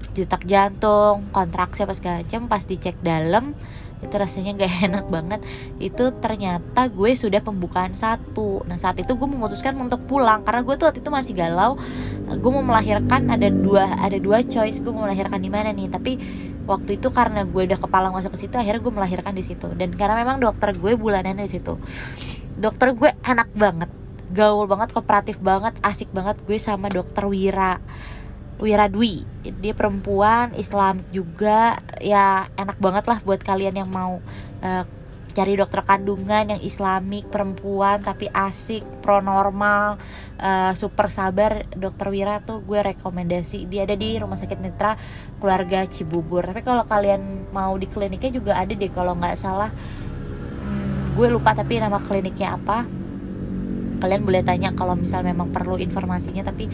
jantung 0.46 1.28
kontraksi 1.32 1.84
apa 1.84 1.92
segala 1.92 2.24
macam 2.24 2.48
pas 2.48 2.64
dicek 2.64 2.96
dalam 3.04 3.52
itu 4.04 4.12
rasanya 4.12 4.56
gak 4.56 4.72
enak 4.88 5.04
banget. 5.08 5.40
Itu 5.80 6.12
ternyata 6.20 6.88
gue 6.88 7.12
sudah 7.16 7.40
pembukaan 7.40 7.96
satu. 7.96 8.64
Nah 8.68 8.76
saat 8.76 9.00
itu 9.00 9.12
gue 9.16 9.28
memutuskan 9.28 9.76
untuk 9.80 10.04
pulang 10.04 10.44
karena 10.44 10.60
gue 10.64 10.74
tuh 10.76 10.86
waktu 10.88 11.00
itu 11.00 11.10
masih 11.12 11.32
galau. 11.36 11.80
Gue 12.28 12.50
mau 12.52 12.64
melahirkan 12.64 13.28
ada 13.32 13.48
dua 13.48 13.96
ada 14.00 14.16
dua 14.20 14.44
choice 14.44 14.80
gue 14.80 14.92
mau 14.92 15.08
melahirkan 15.08 15.40
di 15.40 15.50
mana 15.52 15.72
nih. 15.72 15.88
Tapi 15.88 16.12
waktu 16.66 16.98
itu 16.98 17.08
karena 17.14 17.46
gue 17.46 17.62
udah 17.68 17.78
kepala 17.78 18.10
masuk 18.10 18.34
ke 18.34 18.48
situ 18.48 18.56
akhirnya 18.58 18.80
gue 18.80 18.92
melahirkan 18.92 19.32
di 19.32 19.44
situ. 19.44 19.68
Dan 19.76 19.96
karena 19.96 20.20
memang 20.24 20.40
dokter 20.40 20.76
gue 20.76 20.92
bulanan 20.96 21.40
di 21.40 21.48
situ 21.48 21.76
dokter 22.56 22.96
gue 22.96 23.10
enak 23.22 23.52
banget. 23.52 23.90
Gaul 24.32 24.66
banget 24.66 24.90
kooperatif 24.90 25.38
banget 25.38 25.78
asik 25.86 26.10
banget 26.10 26.40
gue 26.42 26.58
sama 26.58 26.90
dokter 26.90 27.24
Wira. 27.28 27.78
Wira 28.56 28.88
Dwi. 28.88 29.22
Dia 29.44 29.76
perempuan 29.76 30.56
Islam 30.56 31.04
juga. 31.12 31.78
Ya 32.00 32.48
enak 32.56 32.80
banget 32.80 33.04
lah 33.06 33.20
buat 33.22 33.44
kalian 33.44 33.84
yang 33.84 33.90
mau 33.92 34.18
uh, 34.64 34.84
cari 35.36 35.52
dokter 35.52 35.84
kandungan 35.84 36.48
yang 36.48 36.62
islamik 36.64 37.28
perempuan 37.28 38.00
tapi 38.00 38.24
asik 38.32 38.80
pro 39.04 39.20
normal 39.20 40.00
uh, 40.40 40.72
super 40.72 41.12
sabar. 41.12 41.68
Dokter 41.76 42.08
Wira 42.08 42.40
tuh 42.40 42.64
gue 42.64 42.80
rekomendasi. 42.80 43.68
Dia 43.68 43.84
ada 43.84 43.94
di 43.94 44.16
rumah 44.16 44.40
sakit 44.40 44.58
Mitra 44.58 44.96
keluarga 45.38 45.84
Cibubur. 45.84 46.40
Tapi 46.40 46.64
kalau 46.64 46.88
kalian 46.88 47.52
mau 47.52 47.76
di 47.76 47.86
kliniknya 47.86 48.32
juga 48.32 48.56
ada 48.56 48.72
deh 48.72 48.90
kalau 48.90 49.12
nggak 49.12 49.36
salah 49.36 49.68
gue 51.16 51.28
lupa 51.32 51.56
tapi 51.56 51.80
nama 51.80 51.96
kliniknya 51.96 52.60
apa. 52.60 52.84
Kalian 53.96 54.28
boleh 54.28 54.44
tanya 54.44 54.76
kalau 54.76 54.92
misal 54.92 55.24
memang 55.24 55.48
perlu 55.48 55.80
informasinya 55.80 56.44
tapi 56.44 56.68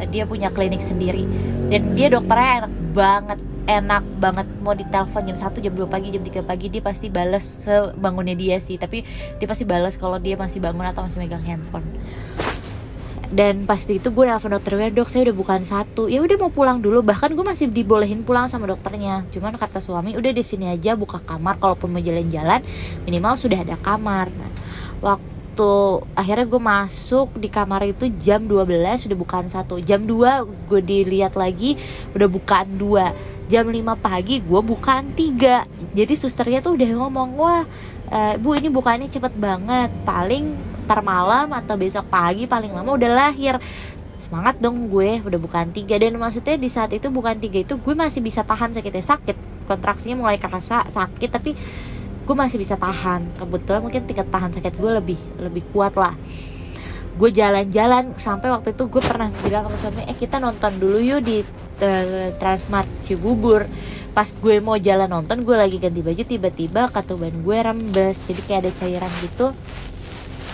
uh, 0.00 0.08
dia 0.08 0.24
punya 0.24 0.48
klinik 0.48 0.80
sendiri. 0.80 1.28
Dan 1.68 1.92
dia 1.92 2.08
dokternya 2.08 2.64
enak 2.64 2.72
banget 2.96 3.38
enak 3.64 4.04
banget. 4.16 4.46
Mau 4.64 4.72
ditelepon 4.72 5.28
jam 5.28 5.36
1 5.36 5.60
jam 5.60 5.72
2 5.76 5.84
pagi 5.84 6.08
jam 6.08 6.24
3 6.24 6.40
pagi 6.40 6.66
dia 6.72 6.80
pasti 6.80 7.12
balas 7.12 7.44
sebangunnya 7.68 8.32
dia 8.32 8.56
sih. 8.56 8.80
Tapi 8.80 9.04
dia 9.36 9.46
pasti 9.46 9.68
balas 9.68 10.00
kalau 10.00 10.16
dia 10.16 10.40
masih 10.40 10.64
bangun 10.64 10.88
atau 10.88 11.04
masih 11.04 11.20
megang 11.20 11.44
handphone 11.44 11.84
dan 13.30 13.64
pasti 13.64 13.96
itu 13.96 14.12
gue 14.12 14.24
nelfon 14.26 14.52
dokter 14.52 14.76
gue 14.76 14.90
dok 14.92 15.08
saya 15.08 15.30
udah 15.30 15.36
bukan 15.36 15.60
satu. 15.64 16.10
Ya 16.10 16.20
udah 16.20 16.36
mau 16.36 16.52
pulang 16.52 16.82
dulu. 16.82 17.00
Bahkan 17.00 17.32
gue 17.32 17.44
masih 17.44 17.70
dibolehin 17.70 18.26
pulang 18.26 18.50
sama 18.50 18.68
dokternya. 18.68 19.24
Cuman 19.32 19.56
kata 19.56 19.80
suami 19.80 20.18
udah 20.18 20.32
di 20.34 20.44
sini 20.44 20.68
aja 20.68 20.98
buka 20.98 21.22
kamar. 21.22 21.56
Kalaupun 21.62 21.94
mau 21.94 22.02
jalan-jalan 22.02 22.60
minimal 23.08 23.34
sudah 23.38 23.62
ada 23.62 23.76
kamar. 23.80 24.28
Nah, 24.34 24.50
waktu 25.00 25.72
akhirnya 26.18 26.46
gue 26.50 26.60
masuk 26.60 27.28
di 27.38 27.48
kamar 27.48 27.86
itu 27.86 28.10
jam 28.18 28.44
12 28.44 29.06
sudah 29.06 29.16
bukan 29.16 29.44
satu. 29.48 29.78
Jam 29.80 30.02
2 30.02 30.68
gue 30.68 30.80
dilihat 30.82 31.38
lagi 31.38 31.78
udah 32.12 32.28
bukan 32.28 32.66
dua. 32.74 33.14
Jam 33.46 33.68
5 33.68 33.76
pagi 34.00 34.40
gue 34.40 34.60
bukan 34.60 35.14
tiga. 35.14 35.68
Jadi 35.94 36.18
susternya 36.18 36.64
tuh 36.64 36.74
udah 36.74 36.88
ngomong 36.96 37.30
wah 37.38 37.64
e, 38.08 38.20
bu 38.40 38.56
ini 38.56 38.68
bukannya 38.68 39.08
cepet 39.08 39.34
banget. 39.36 39.90
Paling 40.02 40.44
ntar 40.84 41.00
malam 41.00 41.48
atau 41.52 41.74
besok 41.80 42.08
pagi 42.08 42.44
paling 42.44 42.72
lama 42.72 42.96
udah 42.96 43.10
lahir. 43.10 43.56
Semangat 44.24 44.56
dong 44.60 44.88
gue 44.88 45.20
udah 45.20 45.40
bukan 45.40 45.70
tiga. 45.72 46.00
Dan 46.00 46.16
maksudnya 46.16 46.56
di 46.56 46.68
saat 46.72 46.90
itu 46.92 47.08
bukan 47.12 47.36
tiga 47.38 47.60
itu 47.62 47.76
gue 47.76 47.94
masih 47.94 48.20
bisa 48.24 48.44
tahan 48.44 48.72
sakitnya. 48.72 49.04
Sakit 49.04 49.36
kontraksinya 49.64 50.20
mulai 50.20 50.36
kerasa 50.36 50.84
sakit 50.92 51.30
tapi 51.32 51.56
gue 52.24 52.34
masih 52.36 52.56
bisa 52.56 52.76
tahan. 52.76 53.36
Kebetulan 53.36 53.80
mungkin 53.84 54.02
tingkat 54.08 54.28
tahan 54.32 54.52
sakit 54.56 54.74
gue 54.80 54.90
lebih 54.96 55.18
lebih 55.40 55.62
kuat 55.72 55.96
lah. 55.96 56.16
Gue 57.14 57.30
jalan-jalan 57.30 58.18
sampai 58.18 58.50
waktu 58.50 58.74
itu 58.74 58.90
gue 58.90 59.02
pernah 59.04 59.30
bilang 59.46 59.70
sama 59.70 59.76
suami 59.78 60.02
eh 60.02 60.18
kita 60.18 60.42
nonton 60.42 60.72
dulu 60.82 60.98
yuk 60.98 61.22
di 61.22 61.46
uh, 61.78 62.28
Transmart 62.42 62.90
Cibubur 63.06 63.70
pas 64.14 64.30
gue 64.30 64.62
mau 64.62 64.78
jalan 64.78 65.10
nonton 65.10 65.42
gue 65.42 65.56
lagi 65.58 65.82
ganti 65.82 65.98
baju 65.98 66.22
tiba-tiba 66.22 66.88
katuban 66.94 67.34
gue 67.42 67.58
rembes. 67.58 68.22
Jadi 68.30 68.40
kayak 68.46 68.60
ada 68.62 68.70
cairan 68.78 69.12
gitu. 69.26 69.46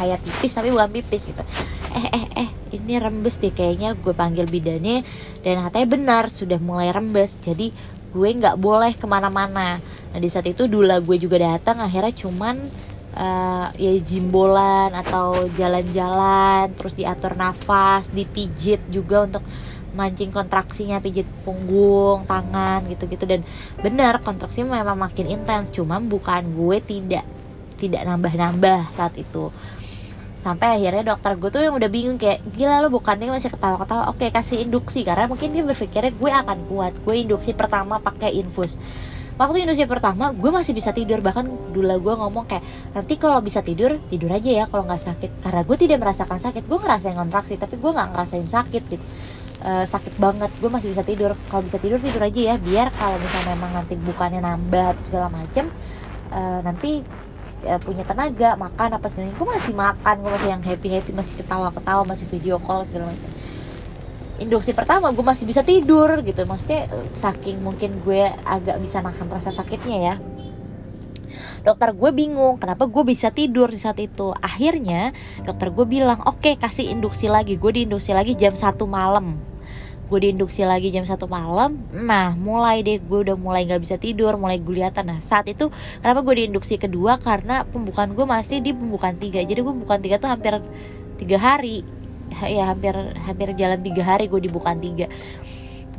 Kayak 0.01 0.19
pipis 0.25 0.53
tapi 0.57 0.73
bukan 0.73 0.91
pipis 0.91 1.23
gitu. 1.29 1.45
Eh 1.93 2.07
eh 2.09 2.27
eh 2.41 2.49
ini 2.73 2.97
rembes 2.97 3.37
deh 3.37 3.53
kayaknya 3.53 3.93
gue 4.01 4.17
panggil 4.17 4.49
bidannya 4.49 5.05
dan 5.45 5.61
katanya 5.69 5.89
benar 5.93 6.25
sudah 6.33 6.57
mulai 6.57 6.89
rembes. 6.89 7.37
Jadi 7.45 7.69
gue 8.11 8.29
nggak 8.33 8.57
boleh 8.57 8.97
ke 8.97 9.05
mana-mana. 9.05 9.77
Nah 10.11 10.19
di 10.19 10.29
saat 10.33 10.49
itu 10.49 10.65
dula 10.65 10.99
gue 11.05 11.21
juga 11.21 11.37
datang 11.37 11.85
akhirnya 11.85 12.17
cuman 12.17 12.57
uh, 13.15 13.69
ya 13.77 13.93
jimbolan 14.01 14.95
atau 14.95 15.47
jalan-jalan 15.55 16.73
terus 16.75 16.95
diatur 16.95 17.35
nafas 17.37 18.11
dipijit 18.11 18.81
juga 18.91 19.29
untuk 19.29 19.45
mancing 19.93 20.31
kontraksinya 20.31 21.03
pijit 21.03 21.27
punggung 21.43 22.25
tangan 22.27 22.87
gitu-gitu. 22.87 23.25
Dan 23.27 23.47
benar 23.81 24.23
kontraksinya 24.23 24.81
memang 24.81 24.99
makin 24.99 25.27
intens. 25.31 25.71
Cuman 25.75 26.07
bukan 26.07 26.55
gue 26.55 26.79
tidak 26.83 27.25
tidak 27.81 28.05
nambah-nambah 28.05 28.93
saat 28.93 29.17
itu. 29.17 29.49
Sampai 30.41 30.81
akhirnya 30.81 31.13
dokter 31.13 31.37
gue 31.37 31.51
tuh 31.53 31.61
yang 31.61 31.77
udah 31.77 31.91
bingung 31.93 32.17
kayak 32.17 32.41
gila 32.57 32.81
lo 32.81 32.89
bukannya 32.89 33.29
masih 33.29 33.53
ketawa-ketawa? 33.53 34.09
Oke 34.09 34.33
kasih 34.33 34.65
induksi. 34.65 35.05
Karena 35.05 35.29
mungkin 35.29 35.53
dia 35.53 35.65
berpikirnya 35.65 36.13
gue 36.17 36.31
akan 36.33 36.59
kuat. 36.69 36.93
Gue 37.05 37.21
induksi 37.21 37.53
pertama 37.53 38.01
pakai 38.01 38.37
infus. 38.41 38.81
Waktu 39.37 39.65
induksi 39.65 39.85
pertama 39.89 40.33
gue 40.33 40.51
masih 40.53 40.73
bisa 40.73 40.97
tidur. 40.97 41.21
Bahkan 41.21 41.73
dulu 41.77 41.93
gue 42.01 42.15
ngomong 42.17 42.45
kayak 42.49 42.65
nanti 42.97 43.21
kalau 43.21 43.45
bisa 43.45 43.61
tidur 43.61 44.01
tidur 44.09 44.33
aja 44.33 44.49
ya 44.49 44.65
kalau 44.65 44.89
nggak 44.89 45.05
sakit. 45.05 45.31
Karena 45.45 45.61
gue 45.61 45.77
tidak 45.77 45.99
merasakan 46.01 46.41
sakit. 46.41 46.63
Gue 46.65 46.79
ngerasain 46.81 47.17
kontraksi 47.17 47.55
tapi 47.61 47.77
gue 47.77 47.91
nggak 47.93 48.09
ngerasain 48.17 48.49
sakit 48.49 48.83
gitu 48.97 49.05
uh, 49.65 49.85
sakit 49.87 50.17
banget. 50.17 50.51
Gue 50.61 50.71
masih 50.73 50.93
bisa 50.93 51.05
tidur. 51.05 51.37
Kalau 51.49 51.63
bisa 51.65 51.79
tidur 51.81 52.01
tidur 52.01 52.23
aja 52.25 52.41
ya. 52.41 52.55
Biar 52.57 52.89
kalau 52.97 53.17
misalnya 53.21 53.57
memang 53.57 53.71
nanti 53.77 53.95
bukannya 53.97 54.41
nambah 54.41 55.01
segala 55.05 55.29
macem 55.29 55.69
uh, 56.33 56.61
nanti 56.65 57.05
ya, 57.65 57.77
punya 57.81 58.05
tenaga 58.07 58.57
makan 58.57 58.97
apa 58.97 59.07
segala 59.13 59.33
gue 59.33 59.49
masih 59.49 59.75
makan. 59.77 60.15
Gue 60.25 60.31
masih 60.33 60.49
yang 60.51 60.63
happy 60.65 60.89
happy 60.89 61.13
masih 61.13 61.35
ketawa 61.39 61.69
ketawa 61.73 62.03
masih 62.09 62.27
video 62.29 62.57
call 62.63 62.85
segala 62.89 63.13
macam 63.13 63.31
induksi 64.41 64.73
pertama 64.73 65.13
gue 65.13 65.21
masih 65.21 65.45
bisa 65.45 65.61
tidur 65.61 66.25
gitu. 66.25 66.43
Maksudnya 66.49 66.89
eh, 66.89 67.07
saking 67.13 67.61
mungkin 67.61 68.01
gue 68.01 68.25
agak 68.49 68.81
bisa 68.81 69.05
nahan 69.05 69.29
rasa 69.29 69.53
sakitnya 69.53 69.99
ya. 70.01 70.17
Dokter 71.61 71.93
gue 71.93 72.11
bingung 72.11 72.57
kenapa 72.57 72.89
gue 72.89 73.05
bisa 73.05 73.29
tidur 73.29 73.69
di 73.69 73.77
saat 73.77 74.01
itu? 74.01 74.33
Akhirnya 74.41 75.13
dokter 75.45 75.69
gue 75.69 75.85
bilang 75.85 76.25
oke 76.25 76.41
okay, 76.41 76.55
kasih 76.57 76.89
induksi 76.89 77.29
lagi. 77.29 77.61
Gue 77.61 77.77
diinduksi 77.77 78.17
lagi 78.17 78.33
jam 78.33 78.57
satu 78.57 78.89
malam 78.89 79.50
gue 80.11 80.21
diinduksi 80.27 80.67
lagi 80.67 80.91
jam 80.91 81.07
satu 81.07 81.31
malam 81.31 81.79
nah 81.95 82.35
mulai 82.35 82.83
deh 82.83 82.99
gue 82.99 83.19
udah 83.31 83.39
mulai 83.39 83.63
nggak 83.63 83.83
bisa 83.87 83.97
tidur 83.97 84.35
mulai 84.41 84.59
gulihatan. 84.59 85.05
Nah 85.07 85.19
saat 85.21 85.47
itu 85.47 85.69
kenapa 86.01 86.25
gue 86.25 86.35
diinduksi 86.45 86.81
kedua? 86.81 87.21
Karena 87.21 87.63
pembukaan 87.69 88.17
gue 88.17 88.27
masih 88.27 88.65
di 88.65 88.73
pembukaan 88.73 89.21
tiga. 89.21 89.45
Jadi 89.45 89.61
gue 89.61 89.73
pembukaan 89.77 90.01
tiga 90.01 90.17
tuh 90.17 90.33
hampir 90.33 90.59
tiga 91.21 91.37
hari. 91.39 91.85
Ya 92.47 92.73
hampir 92.73 92.97
hampir 93.21 93.53
jalan 93.55 93.79
tiga 93.85 94.03
hari 94.03 94.27
gue 94.27 94.41
dibukaan 94.41 94.81
tiga. 94.81 95.07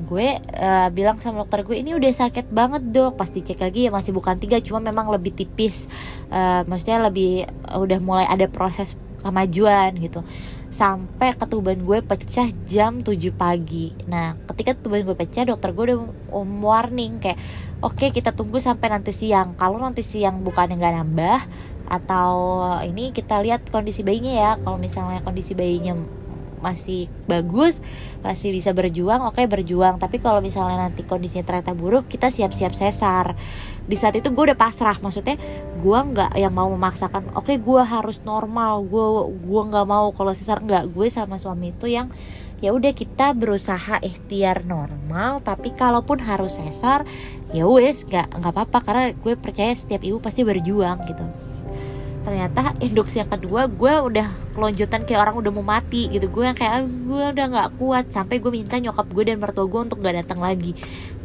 Gue 0.02 0.42
uh, 0.58 0.90
bilang 0.90 1.22
sama 1.22 1.46
dokter 1.46 1.62
gue 1.62 1.78
ini 1.78 1.94
udah 1.94 2.10
sakit 2.10 2.50
banget 2.50 2.82
dok. 2.90 3.16
Pas 3.16 3.30
dicek 3.30 3.62
lagi 3.62 3.88
ya 3.88 3.92
masih 3.94 4.12
bukan 4.12 4.42
tiga 4.42 4.58
cuma 4.60 4.82
memang 4.82 5.08
lebih 5.14 5.32
tipis. 5.38 5.86
Uh, 6.34 6.66
maksudnya 6.66 7.06
lebih 7.06 7.46
uh, 7.70 7.78
udah 7.78 8.00
mulai 8.02 8.26
ada 8.26 8.50
proses 8.50 8.98
kemajuan 9.22 9.96
gitu. 9.98 10.26
Sampai 10.72 11.36
ketuban 11.36 11.82
gue 11.84 12.00
pecah 12.02 12.50
jam 12.66 13.06
7 13.06 13.14
pagi. 13.34 13.94
Nah 14.10 14.36
ketika 14.52 14.78
ketuban 14.78 15.06
gue 15.06 15.16
pecah 15.16 15.48
dokter 15.48 15.72
gue 15.72 15.84
udah 15.94 16.00
um, 16.34 16.52
warning 16.64 17.22
kayak 17.22 17.38
oke 17.82 17.98
okay, 17.98 18.10
kita 18.10 18.34
tunggu 18.34 18.58
sampai 18.58 18.90
nanti 18.92 19.14
siang. 19.14 19.54
Kalau 19.56 19.78
nanti 19.78 20.02
siang 20.02 20.42
bukannya 20.42 20.76
nggak 20.80 20.96
nambah 21.02 21.40
atau 21.92 22.64
ini 22.88 23.12
kita 23.12 23.44
lihat 23.44 23.68
kondisi 23.70 24.02
bayinya 24.02 24.34
ya. 24.34 24.52
Kalau 24.60 24.80
misalnya 24.80 25.20
kondisi 25.22 25.54
bayinya 25.58 26.21
masih 26.62 27.10
bagus 27.26 27.82
masih 28.22 28.54
bisa 28.54 28.72
berjuang 28.72 29.26
oke 29.26 29.42
okay, 29.42 29.46
berjuang. 29.50 29.98
Tapi 29.98 30.22
kalau 30.22 30.40
misalnya 30.40 30.88
nanti 30.88 31.02
kondisinya 31.02 31.44
ternyata 31.44 31.74
buruk 31.74 32.08
kita 32.08 32.30
siap-siap 32.30 32.72
sesar. 32.78 33.34
Di 33.86 33.98
saat 33.98 34.16
itu 34.16 34.30
gue 34.30 34.44
udah 34.54 34.58
pasrah 34.58 34.96
maksudnya 35.02 35.36
gue 35.82 36.00
nggak 36.00 36.38
yang 36.38 36.54
mau 36.54 36.70
memaksakan 36.70 37.34
oke 37.34 37.50
okay, 37.50 37.58
gue 37.58 37.82
harus 37.82 38.22
normal 38.22 38.86
gue 38.86 39.06
gue 39.42 39.62
nggak 39.74 39.88
mau 39.90 40.14
kalau 40.14 40.32
sesar 40.38 40.62
nggak. 40.62 40.94
Gue 40.94 41.10
sama 41.10 41.42
suami 41.42 41.74
itu 41.74 41.90
yang 41.90 42.14
ya 42.62 42.70
udah 42.78 42.94
kita 42.94 43.34
berusaha 43.34 43.98
ikhtiar 44.06 44.70
normal 44.70 45.42
tapi 45.42 45.74
kalaupun 45.74 46.22
harus 46.22 46.62
sesar 46.62 47.10
ya 47.50 47.66
wes 47.66 48.06
nggak 48.06 48.38
nggak 48.38 48.54
apa-apa. 48.54 48.80
Karena 48.86 49.04
gue 49.18 49.34
percaya 49.34 49.74
setiap 49.74 50.06
ibu 50.06 50.22
pasti 50.22 50.46
berjuang 50.46 51.02
gitu 51.10 51.51
ternyata 52.22 52.74
induksi 52.78 53.22
yang 53.22 53.30
kedua 53.30 53.66
gue 53.66 53.94
udah 53.94 54.28
kelonjotan 54.54 55.04
kayak 55.06 55.22
orang 55.28 55.36
udah 55.42 55.52
mau 55.52 55.66
mati 55.66 56.08
gitu. 56.10 56.30
Gue 56.30 56.46
yang 56.46 56.58
kayak 56.58 56.86
gue 56.86 57.24
udah 57.34 57.46
nggak 57.50 57.70
kuat. 57.82 58.06
Sampai 58.14 58.38
gue 58.38 58.52
minta 58.54 58.78
nyokap 58.78 59.10
gue 59.10 59.24
dan 59.26 59.38
mertua 59.42 59.66
gue 59.66 59.82
untuk 59.82 60.00
gak 60.00 60.26
datang 60.26 60.40
lagi. 60.40 60.78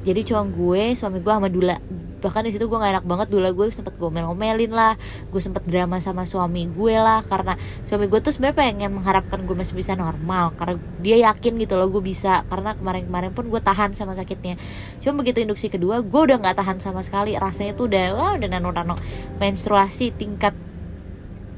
Jadi 0.06 0.20
cuma 0.22 0.46
gue 0.46 0.94
suami 0.94 1.18
gue 1.20 1.32
sama 1.32 1.50
Dula 1.50 1.78
bahkan 2.16 2.42
di 2.42 2.50
situ 2.50 2.66
gue 2.66 2.74
gak 2.74 2.90
enak 2.90 3.06
banget. 3.06 3.28
Dulu 3.30 3.46
gue 3.54 3.66
sempet 3.70 3.94
gue 3.94 4.08
ngomelin 4.08 4.72
lah 4.74 4.98
gue 5.30 5.40
sempet 5.42 5.62
drama 5.62 6.02
sama 6.02 6.26
suami 6.26 6.66
gue 6.66 6.94
lah 6.96 7.22
karena 7.22 7.54
suami 7.86 8.10
gue 8.10 8.18
tuh 8.18 8.34
sebenarnya 8.34 8.56
pengen 8.56 8.90
mengharapkan 8.98 9.46
gue 9.46 9.54
masih 9.54 9.78
bisa 9.78 9.94
normal 9.94 10.56
karena 10.58 10.74
dia 10.98 11.16
yakin 11.30 11.54
gitu 11.60 11.78
loh 11.78 11.86
gue 11.92 12.02
bisa 12.02 12.42
karena 12.50 12.74
kemarin-kemarin 12.74 13.30
pun 13.30 13.46
gue 13.46 13.60
tahan 13.62 13.94
sama 13.94 14.18
sakitnya. 14.18 14.58
Cuma 15.04 15.22
begitu 15.22 15.44
induksi 15.44 15.70
kedua 15.70 16.02
gue 16.02 16.20
udah 16.26 16.40
nggak 16.42 16.56
tahan 16.58 16.78
sama 16.82 17.06
sekali 17.06 17.38
rasanya 17.38 17.78
tuh 17.78 17.86
udah 17.86 18.04
wah 18.16 18.32
udah 18.34 18.48
nano-nano. 18.50 18.98
Menstruasi 19.38 20.10
tingkat 20.16 20.65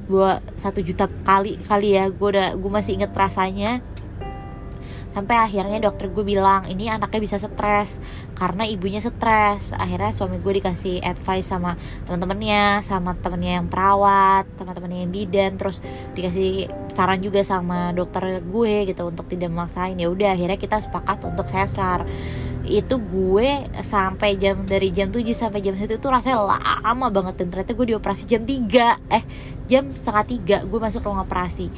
gue 0.08 0.30
satu 0.56 0.80
juta 0.80 1.06
kali 1.22 1.60
kali 1.62 1.94
ya. 1.94 2.08
Gue 2.08 2.34
udah 2.34 2.56
gue 2.56 2.70
masih 2.72 2.96
inget 2.96 3.12
rasanya 3.12 3.84
sampai 5.08 5.40
akhirnya 5.40 5.80
dokter 5.82 6.12
gue 6.12 6.20
bilang 6.20 6.68
ini 6.68 6.86
anaknya 6.86 7.18
bisa 7.18 7.36
stres 7.40 7.98
karena 8.36 8.64
ibunya 8.68 9.00
stres. 9.02 9.74
Akhirnya 9.74 10.14
suami 10.14 10.38
gue 10.38 10.62
dikasih 10.62 11.02
advice 11.02 11.48
sama 11.48 11.74
teman-temannya 12.06 12.84
sama 12.86 13.16
temennya 13.18 13.60
yang 13.60 13.66
perawat 13.66 14.46
sama 14.56 14.72
temennya 14.76 15.04
yang 15.08 15.12
bidan. 15.12 15.52
Terus 15.58 15.82
dikasih 16.14 16.70
saran 16.94 17.20
juga 17.20 17.42
sama 17.42 17.90
dokter 17.92 18.40
gue 18.44 18.74
gitu 18.88 19.08
untuk 19.08 19.26
tidak 19.26 19.50
memaksain. 19.50 19.98
Ya 19.98 20.08
udah 20.08 20.38
akhirnya 20.38 20.58
kita 20.60 20.80
sepakat 20.80 21.24
untuk 21.26 21.50
sesar 21.50 22.06
itu 22.68 23.00
gue 23.00 23.64
sampai 23.80 24.36
jam 24.36 24.60
dari 24.68 24.92
jam 24.92 25.08
7 25.08 25.24
sampai 25.32 25.64
jam 25.64 25.72
1 25.72 25.88
itu 25.88 26.06
rasanya 26.06 26.38
lama 26.84 27.08
banget 27.08 27.40
dan 27.40 27.48
ternyata 27.48 27.72
gue 27.72 27.86
dioperasi 27.96 28.28
jam 28.28 28.44
3 28.44 29.08
eh 29.08 29.24
jam 29.68 29.92
setengah 29.92 30.24
tiga 30.24 30.56
gue 30.64 30.78
masuk 30.80 31.04
ruang 31.04 31.24
operasi. 31.24 31.68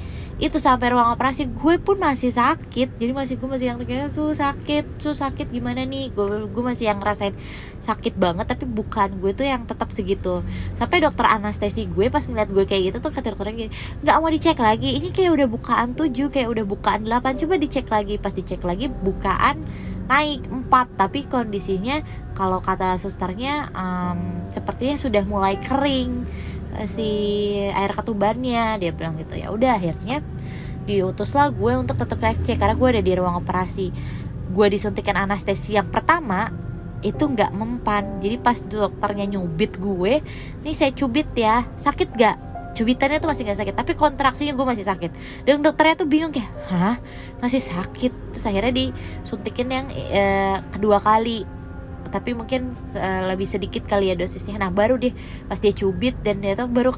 Itu 0.41 0.57
sampai 0.57 0.95
ruang 0.95 1.13
operasi 1.13 1.51
gue 1.53 1.75
pun 1.83 2.01
masih 2.01 2.33
sakit 2.33 2.97
jadi 2.97 3.13
masih 3.13 3.37
gue 3.37 3.49
masih 3.51 3.67
yang 3.75 3.79
kayak 3.83 4.15
tuh 4.15 4.33
sakit 4.33 5.03
tuh 5.03 5.13
sakit 5.13 5.51
gimana 5.51 5.83
nih? 5.85 6.15
Gue 6.15 6.47
gue 6.49 6.63
masih 6.65 6.89
yang 6.89 7.03
ngerasain 7.03 7.35
sakit 7.83 8.15
banget 8.17 8.47
tapi 8.47 8.65
bukan 8.65 9.21
gue 9.21 9.35
tuh 9.35 9.45
yang 9.45 9.67
tetap 9.67 9.91
segitu. 9.93 10.47
Sampai 10.79 11.03
dokter 11.03 11.27
anestesi 11.27 11.91
gue 11.91 12.09
pas 12.09 12.23
ngeliat 12.25 12.49
gue 12.49 12.65
kayak 12.65 12.83
gitu 12.95 12.99
tuh 13.03 13.13
kata 13.13 13.35
dokternya 13.35 13.69
gini 13.69 13.71
nggak 14.07 14.17
mau 14.17 14.31
dicek 14.31 14.59
lagi 14.63 14.97
ini 14.97 15.11
kayak 15.11 15.35
udah 15.35 15.47
bukaan 15.51 15.93
7 15.99 16.15
kayak 16.31 16.49
udah 16.49 16.65
bukaan 16.65 17.05
8 17.05 17.43
coba 17.45 17.55
dicek 17.59 17.87
lagi. 17.91 18.15
Pas 18.17 18.33
dicek 18.33 18.63
lagi 18.63 18.87
bukaan 18.87 19.67
naik 20.11 20.43
4 20.51 20.99
tapi 20.99 21.31
kondisinya 21.31 22.03
kalau 22.35 22.59
kata 22.59 22.99
susternya 22.99 23.71
um, 23.71 24.51
sepertinya 24.51 24.99
sudah 24.99 25.23
mulai 25.23 25.55
kering 25.63 26.27
Eh, 26.79 26.87
si 26.87 27.09
air 27.67 27.91
ketubannya. 27.91 28.79
Dia 28.79 28.91
bilang 28.95 29.19
gitu. 29.19 29.35
Ya 29.35 29.51
udah 29.51 29.79
akhirnya 29.79 30.23
diutuslah 30.87 31.51
gue 31.55 31.73
untuk 31.77 31.99
tetap 31.99 32.19
cek 32.19 32.57
karena 32.59 32.75
gue 32.75 32.89
ada 32.89 33.03
di 33.03 33.13
ruang 33.19 33.43
operasi. 33.43 33.91
Gue 34.51 34.67
disuntikan 34.71 35.19
anestesi 35.19 35.75
yang 35.75 35.91
pertama 35.91 36.51
itu 37.03 37.27
nggak 37.27 37.51
mempan. 37.55 38.23
Jadi 38.23 38.37
pas 38.39 38.59
dokternya 38.63 39.27
nyubit 39.27 39.79
gue 39.81 40.23
nih 40.63 40.75
saya 40.75 40.95
cubit 40.95 41.31
ya. 41.35 41.67
Sakit 41.81 42.09
gak 42.15 42.50
cubitannya 42.71 43.19
tuh 43.19 43.29
masih 43.29 43.43
gak 43.47 43.61
sakit 43.61 43.75
tapi 43.75 43.93
kontraksinya 43.99 44.55
gue 44.55 44.67
masih 44.67 44.87
sakit. 44.87 45.11
Dan 45.45 45.61
dokternya 45.61 45.95
tuh 46.01 46.09
bingung 46.09 46.33
kayak 46.33 46.51
hah? 46.71 46.97
Masih 47.43 47.61
sakit? 47.61 48.35
Terus 48.35 48.45
akhirnya 48.47 48.73
disuntikin 48.73 49.69
yang 49.71 49.87
eh, 49.93 50.59
kedua 50.73 51.03
kali. 51.03 51.47
Tapi 52.11 52.35
mungkin 52.35 52.75
uh, 52.75 53.23
lebih 53.31 53.47
sedikit 53.47 53.87
kali 53.87 54.11
ya 54.11 54.19
dosisnya. 54.19 54.59
Nah 54.59 54.75
baru 54.75 54.99
deh 54.99 55.15
pas 55.47 55.63
dia 55.63 55.71
cubit 55.71 56.19
dan 56.27 56.43
dia 56.43 56.59
tuh 56.59 56.67
baru 56.67 56.91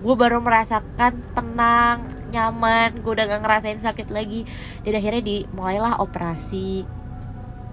gue 0.00 0.14
baru 0.14 0.38
merasakan 0.38 1.18
tenang 1.34 2.06
nyaman. 2.30 3.02
Gue 3.02 3.18
udah 3.18 3.26
gak 3.26 3.42
ngerasain 3.42 3.82
sakit 3.82 4.14
lagi. 4.14 4.46
Dan 4.86 4.94
akhirnya 4.94 5.26
dimulailah 5.26 5.98
operasi 5.98 6.86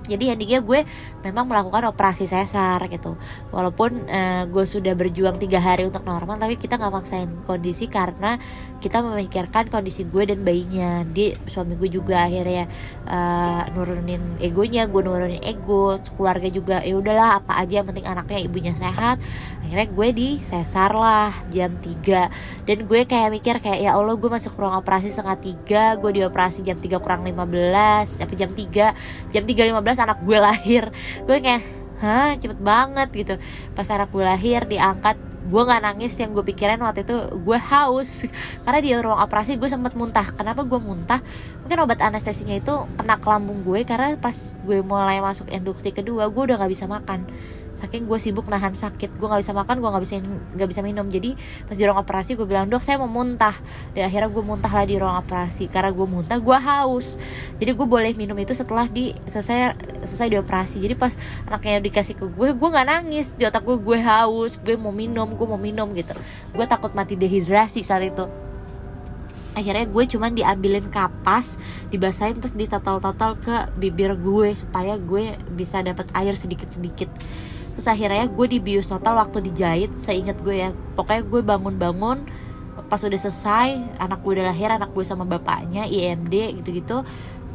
jadi 0.08 0.34
endingnya 0.34 0.64
gue 0.64 0.88
memang 1.22 1.46
melakukan 1.46 1.92
operasi 1.92 2.26
sesar 2.26 2.80
gitu. 2.88 3.20
Walaupun 3.52 4.08
uh, 4.08 4.44
gue 4.48 4.66
sudah 4.66 4.96
berjuang 4.96 5.38
tiga 5.38 5.60
hari 5.60 5.86
untuk 5.86 6.08
normal 6.08 6.40
tapi 6.40 6.56
kita 6.56 6.80
nggak 6.80 6.94
maksain 6.94 7.30
kondisi 7.44 7.92
karena 7.92 8.40
kita 8.80 9.04
memikirkan 9.04 9.68
kondisi 9.68 10.08
gue 10.08 10.24
dan 10.32 10.42
bayinya. 10.42 11.04
Di 11.04 11.36
suami 11.52 11.76
gue 11.76 11.92
juga 11.92 12.26
akhirnya 12.26 12.66
uh, 13.06 13.68
nurunin 13.76 14.40
egonya 14.40 14.88
gue 14.88 15.02
nurunin 15.04 15.44
ego 15.44 16.00
keluarga 16.16 16.48
juga 16.48 16.82
ya 16.82 16.96
udahlah 16.98 17.44
apa 17.44 17.60
aja 17.62 17.84
yang 17.84 17.88
penting 17.88 18.08
anaknya 18.08 18.40
ibunya 18.42 18.74
sehat 18.74 19.20
akhirnya 19.68 19.92
gue 19.92 20.10
di 20.16 20.30
sesar 20.40 20.96
lah 20.96 21.44
jam 21.52 21.76
3 21.76 22.64
dan 22.64 22.78
gue 22.88 23.00
kayak 23.04 23.30
mikir 23.36 23.60
kayak 23.60 23.84
ya 23.84 24.00
Allah 24.00 24.16
gue 24.16 24.32
masuk 24.32 24.56
ruang 24.56 24.80
operasi 24.80 25.12
setengah 25.12 25.36
tiga 25.44 25.84
gue 26.00 26.24
dioperasi 26.24 26.64
jam 26.64 26.80
3 26.80 26.88
kurang 27.04 27.28
15 27.28 28.24
tapi 28.24 28.34
jam 28.40 28.48
3 28.48 29.28
jam 29.36 29.44
3.15 29.44 30.06
anak 30.08 30.18
gue 30.24 30.38
lahir. 30.40 30.84
Gue 31.28 31.38
kayak 31.44 31.62
hah 32.00 32.32
cepet 32.40 32.60
banget 32.64 33.10
gitu. 33.12 33.36
Pas 33.76 33.88
anak 33.92 34.08
gue 34.16 34.24
lahir 34.24 34.64
diangkat 34.64 35.20
gue 35.48 35.62
nggak 35.64 35.84
nangis 35.84 36.16
yang 36.20 36.32
gue 36.32 36.44
pikirin 36.48 36.80
waktu 36.80 37.04
itu 37.04 37.18
gue 37.36 37.60
haus. 37.60 38.24
Karena 38.64 38.80
di 38.80 38.96
ruang 38.96 39.20
operasi 39.20 39.60
gue 39.60 39.68
sempet 39.68 40.00
muntah. 40.00 40.32
Kenapa 40.32 40.64
gue 40.64 40.80
muntah? 40.80 41.20
Mungkin 41.68 41.78
obat 41.84 42.00
anestesinya 42.00 42.56
itu 42.56 42.88
kena 42.96 43.20
ke 43.20 43.28
lambung 43.28 43.68
gue 43.68 43.84
karena 43.84 44.16
pas 44.16 44.36
gue 44.64 44.80
mulai 44.80 45.20
masuk 45.20 45.52
induksi 45.52 45.92
kedua 45.92 46.32
gue 46.32 46.42
udah 46.48 46.56
nggak 46.56 46.72
bisa 46.72 46.88
makan 46.88 47.28
saking 47.78 48.10
gue 48.10 48.18
sibuk 48.18 48.50
nahan 48.50 48.74
sakit 48.74 49.22
gue 49.22 49.28
nggak 49.30 49.46
bisa 49.46 49.54
makan 49.54 49.78
gue 49.78 49.90
nggak 49.94 50.04
bisa 50.04 50.14
nggak 50.58 50.70
bisa 50.74 50.82
minum. 50.82 51.06
Jadi 51.08 51.38
pas 51.70 51.78
di 51.78 51.84
ruang 51.86 52.02
operasi 52.02 52.34
gue 52.34 52.48
bilang 52.50 52.66
dok 52.66 52.82
saya 52.82 52.98
mau 52.98 53.08
muntah. 53.08 53.54
Dan 53.94 54.10
akhirnya 54.10 54.34
gue 54.34 54.44
muntah 54.44 54.72
lah 54.74 54.86
di 54.90 54.98
ruang 54.98 55.18
operasi. 55.22 55.70
Karena 55.70 55.94
gue 55.94 56.08
muntah 56.10 56.42
gue 56.42 56.58
haus. 56.58 57.22
Jadi 57.62 57.72
gue 57.78 57.88
boleh 57.88 58.12
minum 58.18 58.36
itu 58.42 58.58
setelah 58.58 58.90
di 58.90 59.14
selesai 59.30 59.78
selesai 60.10 60.28
dioperasi 60.34 60.82
jadi 60.82 60.98
pas 60.98 61.14
anaknya 61.46 61.86
dikasih 61.86 62.18
ke 62.18 62.26
gue 62.26 62.48
gue 62.58 62.70
nggak 62.74 62.88
nangis. 62.90 63.38
Di 63.38 63.46
otak 63.46 63.62
gue 63.62 63.78
gue 63.78 64.02
haus 64.02 64.58
gue 64.58 64.74
mau 64.74 64.92
minum 64.92 65.30
gue 65.30 65.48
mau 65.48 65.62
minum 65.62 65.94
gitu. 65.94 66.18
Gue 66.58 66.66
takut 66.66 66.90
mati 66.98 67.14
dehidrasi 67.14 67.86
saat 67.86 68.02
itu. 68.02 68.26
Akhirnya 69.58 69.90
gue 69.90 70.04
cuman 70.06 70.38
diambilin 70.38 70.86
kapas 70.94 71.58
dibasahin 71.90 72.38
terus 72.38 72.54
ditotol-totol 72.54 73.42
ke 73.42 73.66
bibir 73.74 74.14
gue 74.14 74.54
supaya 74.54 75.02
gue 75.02 75.34
bisa 75.58 75.82
dapat 75.82 76.06
air 76.14 76.38
sedikit-sedikit 76.38 77.10
terus 77.78 77.86
akhirnya 77.86 78.26
gue 78.26 78.48
dibius 78.50 78.90
total 78.90 79.22
waktu 79.22 79.54
dijahit 79.54 79.94
seingat 80.02 80.42
gue 80.42 80.66
ya. 80.66 80.74
Pokoknya 80.98 81.22
gue 81.22 81.42
bangun-bangun 81.46 82.18
pas 82.90 82.98
udah 83.04 83.20
selesai 83.20 84.00
anak 84.02 84.26
gue 84.26 84.32
udah 84.42 84.50
lahir 84.50 84.74
anak 84.74 84.96
gue 84.98 85.06
sama 85.06 85.28
bapaknya 85.28 85.86
IMD 85.86 86.62
gitu-gitu 86.62 87.04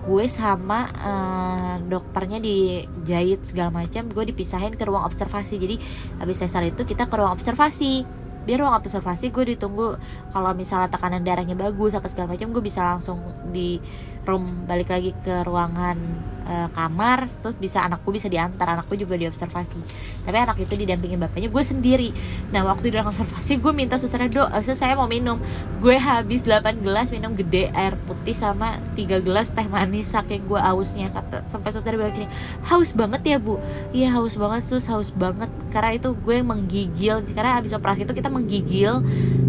gue 0.02 0.24
sama 0.26 0.90
uh, 0.98 1.74
dokternya 1.86 2.42
dijahit 2.42 3.46
segala 3.46 3.70
macam 3.70 4.10
gue 4.10 4.24
dipisahin 4.34 4.74
ke 4.74 4.82
ruang 4.82 5.06
observasi. 5.06 5.58
Jadi 5.62 5.76
habis 6.18 6.42
sesar 6.42 6.66
itu 6.66 6.82
kita 6.82 7.06
ke 7.06 7.14
ruang 7.14 7.34
observasi. 7.38 8.02
Di 8.42 8.58
ruang 8.58 8.74
observasi 8.74 9.30
gue 9.30 9.54
ditunggu 9.54 9.94
kalau 10.34 10.50
misalnya 10.58 10.90
tekanan 10.90 11.22
darahnya 11.22 11.54
bagus 11.54 11.94
apa 11.94 12.10
segala 12.10 12.34
macam 12.34 12.50
gue 12.50 12.62
bisa 12.62 12.82
langsung 12.82 13.22
di 13.54 13.78
room 14.26 14.66
balik 14.66 14.90
lagi 14.90 15.14
ke 15.22 15.46
ruangan 15.46 15.98
uh, 16.44 16.68
kamar 16.74 17.30
terus 17.40 17.56
bisa 17.58 17.82
anakku 17.82 18.12
bisa 18.12 18.26
diantar 18.28 18.76
anakku 18.76 18.94
juga 18.94 19.18
diobservasi. 19.18 19.78
Tapi 20.22 20.36
anak 20.36 20.58
itu 20.62 20.74
didampingi 20.74 21.16
bapaknya 21.18 21.48
gue 21.48 21.64
sendiri. 21.64 22.08
Nah 22.50 22.66
waktu 22.66 22.90
di 22.90 22.98
ruang 22.98 23.10
observasi 23.10 23.58
gue 23.58 23.72
minta 23.74 23.96
susternya 23.96 24.30
do 24.30 24.42
uh, 24.44 24.62
saya 24.74 24.94
mau 24.94 25.10
minum. 25.10 25.40
Gue 25.82 25.98
habis 25.98 26.46
8 26.46 26.84
gelas 26.84 27.10
minum 27.10 27.34
gede 27.34 27.72
air 27.74 27.98
putih 28.06 28.36
sama 28.36 28.78
3 28.94 29.24
gelas 29.24 29.50
teh 29.50 29.66
manis 29.66 30.12
saking 30.12 30.46
gue 30.46 30.60
hausnya. 30.60 31.10
Kata 31.10 31.46
sampai 31.48 31.70
suster 31.74 31.94
bilang 31.96 32.14
gini 32.14 32.28
haus 32.68 32.94
banget 32.94 33.22
ya 33.24 33.38
bu. 33.42 33.58
Iya 33.90 34.14
haus 34.18 34.38
banget 34.38 34.62
sus 34.66 34.86
haus 34.92 35.10
banget. 35.10 35.48
Karena 35.72 35.96
itu 35.96 36.14
gue 36.14 36.38
menggigil 36.44 37.24
karena 37.32 37.58
habis 37.58 37.72
operasi 37.72 38.04
itu 38.04 38.14
kita 38.14 38.28
menggigil 38.28 39.02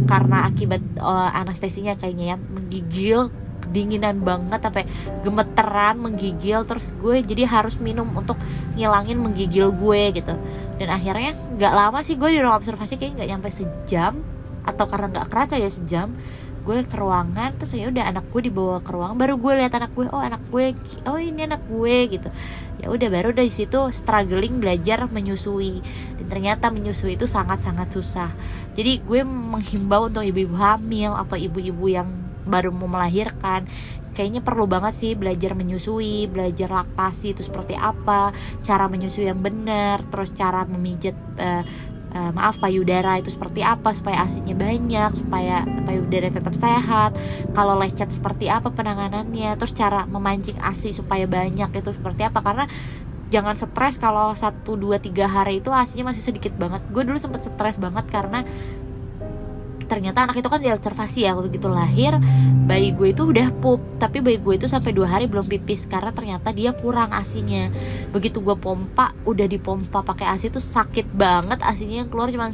karena 0.08 0.48
akibat 0.48 0.82
uh, 1.00 1.30
anestesinya 1.34 1.96
kayaknya 1.96 2.36
ya 2.36 2.38
menggigil 2.38 3.32
dinginan 3.74 4.22
banget 4.22 4.62
sampai 4.62 4.86
gemeteran 5.26 5.98
menggigil 5.98 6.62
terus 6.64 6.94
gue 7.02 7.26
jadi 7.26 7.50
harus 7.50 7.82
minum 7.82 8.06
untuk 8.14 8.38
ngilangin 8.78 9.18
menggigil 9.18 9.74
gue 9.74 10.22
gitu. 10.22 10.38
Dan 10.78 10.94
akhirnya 10.94 11.34
nggak 11.58 11.74
lama 11.74 12.00
sih 12.06 12.14
gue 12.14 12.30
di 12.30 12.40
ruang 12.40 12.62
observasi 12.62 13.02
kayak 13.02 13.18
nggak 13.18 13.30
nyampe 13.34 13.50
sejam 13.50 14.22
atau 14.64 14.86
karena 14.88 15.12
nggak 15.12 15.28
kerasa 15.28 15.60
ya 15.60 15.68
sejam 15.68 16.16
gue 16.64 16.80
ke 16.88 16.96
ruangan 16.96 17.60
terus 17.60 17.76
ya 17.76 17.92
udah 17.92 18.08
anak 18.08 18.24
gue 18.32 18.48
dibawa 18.48 18.80
ke 18.80 18.88
ruangan 18.88 19.20
baru 19.20 19.36
gue 19.36 19.52
lihat 19.60 19.76
anak 19.76 19.92
gue 19.92 20.08
oh 20.08 20.24
anak 20.24 20.40
gue 20.48 20.72
oh 21.04 21.20
ini 21.20 21.44
anak 21.44 21.60
gue 21.68 21.96
gitu. 22.08 22.30
Ya 22.80 22.88
udah 22.92 23.08
baru 23.12 23.36
dari 23.36 23.52
situ 23.52 23.92
struggling 23.92 24.64
belajar 24.64 25.08
menyusui. 25.12 25.84
Dan 26.20 26.26
ternyata 26.32 26.72
menyusui 26.72 27.20
itu 27.20 27.28
sangat 27.28 27.64
sangat 27.64 27.92
susah. 27.92 28.32
Jadi 28.76 29.04
gue 29.04 29.24
menghimbau 29.28 30.08
untuk 30.08 30.24
ibu-ibu 30.24 30.56
hamil 30.56 31.16
atau 31.16 31.36
ibu-ibu 31.36 31.86
yang 31.92 32.08
baru 32.46 32.72
mau 32.72 32.88
melahirkan. 32.88 33.66
Kayaknya 34.14 34.46
perlu 34.46 34.70
banget 34.70 34.94
sih 34.94 35.12
belajar 35.18 35.58
menyusui, 35.58 36.30
belajar 36.30 36.70
laktasi 36.70 37.34
itu 37.34 37.42
seperti 37.42 37.74
apa, 37.74 38.30
cara 38.62 38.86
menyusui 38.86 39.26
yang 39.26 39.42
benar, 39.42 40.06
terus 40.14 40.30
cara 40.38 40.70
memijat 40.70 41.18
uh, 41.42 41.66
uh, 42.14 42.30
maaf 42.30 42.62
payudara 42.62 43.18
itu 43.18 43.34
seperti 43.34 43.66
apa 43.66 43.90
supaya 43.90 44.22
asinya 44.22 44.54
banyak, 44.54 45.18
supaya 45.18 45.66
payudara 45.90 46.30
tetap 46.30 46.54
sehat. 46.54 47.18
Kalau 47.58 47.74
lecet 47.74 48.14
seperti 48.14 48.54
apa 48.54 48.70
penanganannya, 48.70 49.58
terus 49.58 49.74
cara 49.74 50.06
memancing 50.06 50.62
asi 50.62 50.94
supaya 50.94 51.26
banyak 51.26 51.74
itu 51.74 51.90
seperti 51.98 52.22
apa. 52.30 52.40
Karena 52.46 52.70
jangan 53.34 53.58
stres 53.58 53.98
kalau 53.98 54.38
satu 54.38 54.78
dua 54.78 55.02
tiga 55.02 55.26
hari 55.26 55.58
itu 55.58 55.74
asinya 55.74 56.14
masih 56.14 56.22
sedikit 56.22 56.54
banget. 56.54 56.86
Gue 56.94 57.02
dulu 57.02 57.18
sempet 57.18 57.42
stres 57.42 57.82
banget 57.82 58.06
karena 58.14 58.46
ternyata 59.94 60.26
anak 60.26 60.42
itu 60.42 60.50
kan 60.50 60.58
diobservasi 60.58 61.30
ya 61.30 61.38
waktu 61.38 61.54
gitu 61.54 61.70
lahir 61.70 62.18
bayi 62.66 62.96
gue 62.96 63.14
itu 63.14 63.30
udah 63.30 63.54
pup. 63.62 63.78
Tapi 64.02 64.26
bayi 64.26 64.42
gue 64.42 64.58
itu 64.58 64.66
sampai 64.66 64.96
dua 64.96 65.06
hari 65.06 65.30
belum 65.30 65.46
pipis 65.46 65.86
karena 65.86 66.10
ternyata 66.10 66.50
dia 66.50 66.74
kurang 66.74 67.14
asinya. 67.14 67.70
Begitu 68.10 68.42
gue 68.42 68.58
pompa 68.58 69.14
udah 69.30 69.46
dipompa 69.46 70.02
pakai 70.02 70.26
asi 70.34 70.50
itu 70.50 70.58
sakit 70.58 71.14
banget 71.14 71.62
asinya 71.62 72.02
yang 72.02 72.10
keluar 72.10 72.34
cuma 72.34 72.50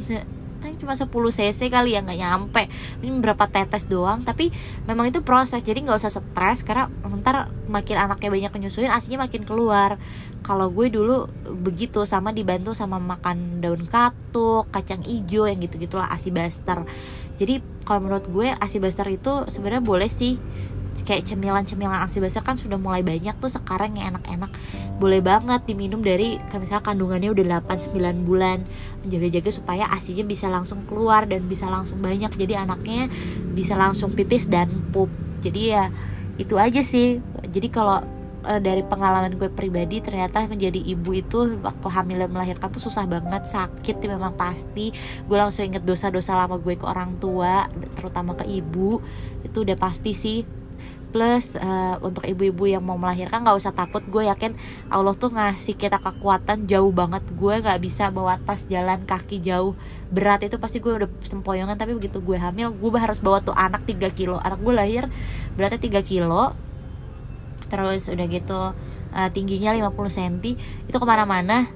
cuma 0.60 0.92
10 0.92 1.08
cc 1.08 1.60
kali 1.72 1.96
ya 1.96 2.04
nggak 2.04 2.20
nyampe. 2.20 2.68
Ini 3.00 3.08
berapa 3.24 3.48
tetes 3.48 3.88
doang 3.88 4.20
tapi 4.20 4.52
memang 4.84 5.08
itu 5.08 5.24
proses. 5.24 5.64
Jadi 5.64 5.88
nggak 5.88 6.00
usah 6.04 6.12
stres 6.12 6.60
karena 6.60 6.92
ntar 7.20 7.48
makin 7.68 7.96
anaknya 7.96 8.28
banyak 8.28 8.52
menyusuin 8.52 8.92
asinya 8.92 9.24
makin 9.24 9.48
keluar. 9.48 9.96
Kalau 10.44 10.68
gue 10.68 10.92
dulu 10.92 11.28
begitu 11.64 12.04
sama 12.04 12.32
dibantu 12.32 12.76
sama 12.76 13.00
makan 13.00 13.64
daun 13.64 13.88
katuk 13.88 14.68
kacang 14.72 15.04
ijo 15.04 15.48
yang 15.48 15.60
gitu 15.60 15.80
gitulah 15.80 16.08
asi 16.12 16.28
baster 16.32 16.84
jadi 17.40 17.64
kalau 17.88 18.04
menurut 18.04 18.28
gue 18.28 18.52
asi 18.52 18.76
baster 18.76 19.08
itu 19.08 19.48
sebenarnya 19.48 19.80
boleh 19.80 20.12
sih. 20.12 20.36
Kayak 21.00 21.32
cemilan-cemilan 21.32 22.04
asi 22.04 22.20
basah 22.20 22.44
kan 22.44 22.60
sudah 22.60 22.76
mulai 22.76 23.00
banyak 23.00 23.32
tuh 23.40 23.48
sekarang 23.48 23.96
yang 23.96 24.14
enak-enak. 24.14 24.52
Boleh 25.00 25.24
banget 25.24 25.64
diminum 25.64 26.04
dari 26.04 26.36
misalnya 26.52 26.84
kandungannya 26.84 27.32
udah 27.32 27.64
8-9 27.64 28.28
bulan. 28.28 28.68
Menjaga-jaga 29.00 29.50
supaya 29.56 29.88
asinya 29.88 30.28
bisa 30.28 30.52
langsung 30.52 30.84
keluar 30.84 31.24
dan 31.24 31.48
bisa 31.48 31.72
langsung 31.72 32.04
banyak. 32.04 32.28
Jadi 32.28 32.52
anaknya 32.52 33.08
bisa 33.56 33.80
langsung 33.80 34.12
pipis 34.12 34.44
dan 34.44 34.68
pup. 34.92 35.08
Jadi 35.40 35.72
ya 35.72 35.88
itu 36.36 36.60
aja 36.60 36.84
sih. 36.84 37.24
Jadi 37.48 37.72
kalau 37.72 38.04
e, 38.44 38.52
dari 38.60 38.82
pengalaman 38.84 39.36
gue 39.36 39.48
pribadi 39.52 40.00
ternyata 40.00 40.44
menjadi 40.48 40.80
ibu 40.80 41.10
itu 41.12 41.60
waktu 41.60 41.86
hamil 41.88 42.18
dan 42.26 42.30
melahirkan 42.32 42.68
tuh 42.72 42.82
susah 42.82 43.04
banget 43.04 43.46
sakit 43.46 43.96
ya 44.00 44.08
memang 44.16 44.34
pasti. 44.36 44.92
Gue 45.28 45.36
langsung 45.36 45.68
inget 45.68 45.84
dosa-dosa 45.84 46.36
lama 46.36 46.56
gue 46.56 46.76
ke 46.76 46.86
orang 46.86 47.16
tua 47.20 47.68
terutama 47.96 48.36
ke 48.36 48.44
ibu 48.48 49.00
itu 49.44 49.62
udah 49.64 49.76
pasti 49.76 50.12
sih. 50.16 50.40
Plus 51.10 51.58
uh, 51.58 51.98
untuk 52.06 52.22
ibu-ibu 52.22 52.70
yang 52.70 52.86
mau 52.86 52.94
melahirkan 52.94 53.42
nggak 53.42 53.58
usah 53.58 53.74
takut 53.74 53.98
gue 54.06 54.30
yakin 54.30 54.54
Allah 54.94 55.10
tuh 55.18 55.34
ngasih 55.34 55.74
kita 55.74 55.98
kekuatan 55.98 56.70
jauh 56.70 56.94
banget. 56.94 57.26
Gue 57.34 57.58
nggak 57.58 57.82
bisa 57.82 58.14
bawa 58.14 58.38
tas 58.38 58.70
jalan 58.70 59.02
kaki 59.02 59.42
jauh. 59.42 59.74
Berat 60.14 60.46
itu 60.46 60.54
pasti 60.62 60.78
gue 60.78 61.02
udah 61.02 61.10
sempoyongan 61.26 61.74
tapi 61.74 61.98
begitu 61.98 62.22
gue 62.22 62.38
hamil 62.38 62.70
gue 62.70 62.90
harus 62.94 63.18
bawa 63.18 63.42
tuh 63.42 63.54
anak 63.58 63.82
3 63.90 64.06
kilo. 64.14 64.38
Anak 64.38 64.62
gue 64.62 64.70
lahir 64.70 65.10
beratnya 65.58 65.82
3 65.82 65.98
kilo 66.06 66.54
terus 67.70 68.10
udah 68.10 68.26
gitu 68.26 68.60
uh, 69.14 69.28
tingginya 69.30 69.70
50 69.72 69.94
cm 70.10 70.36
itu 70.90 70.96
ke 70.98 71.06
mana-mana 71.06 71.70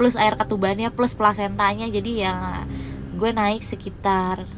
plus 0.00 0.16
air 0.16 0.32
ketubannya 0.32 0.88
plus 0.88 1.12
plasentanya. 1.12 1.84
Jadi 1.92 2.24
ya 2.24 2.64
gue 3.14 3.30
naik 3.36 3.60
sekitar 3.60 4.48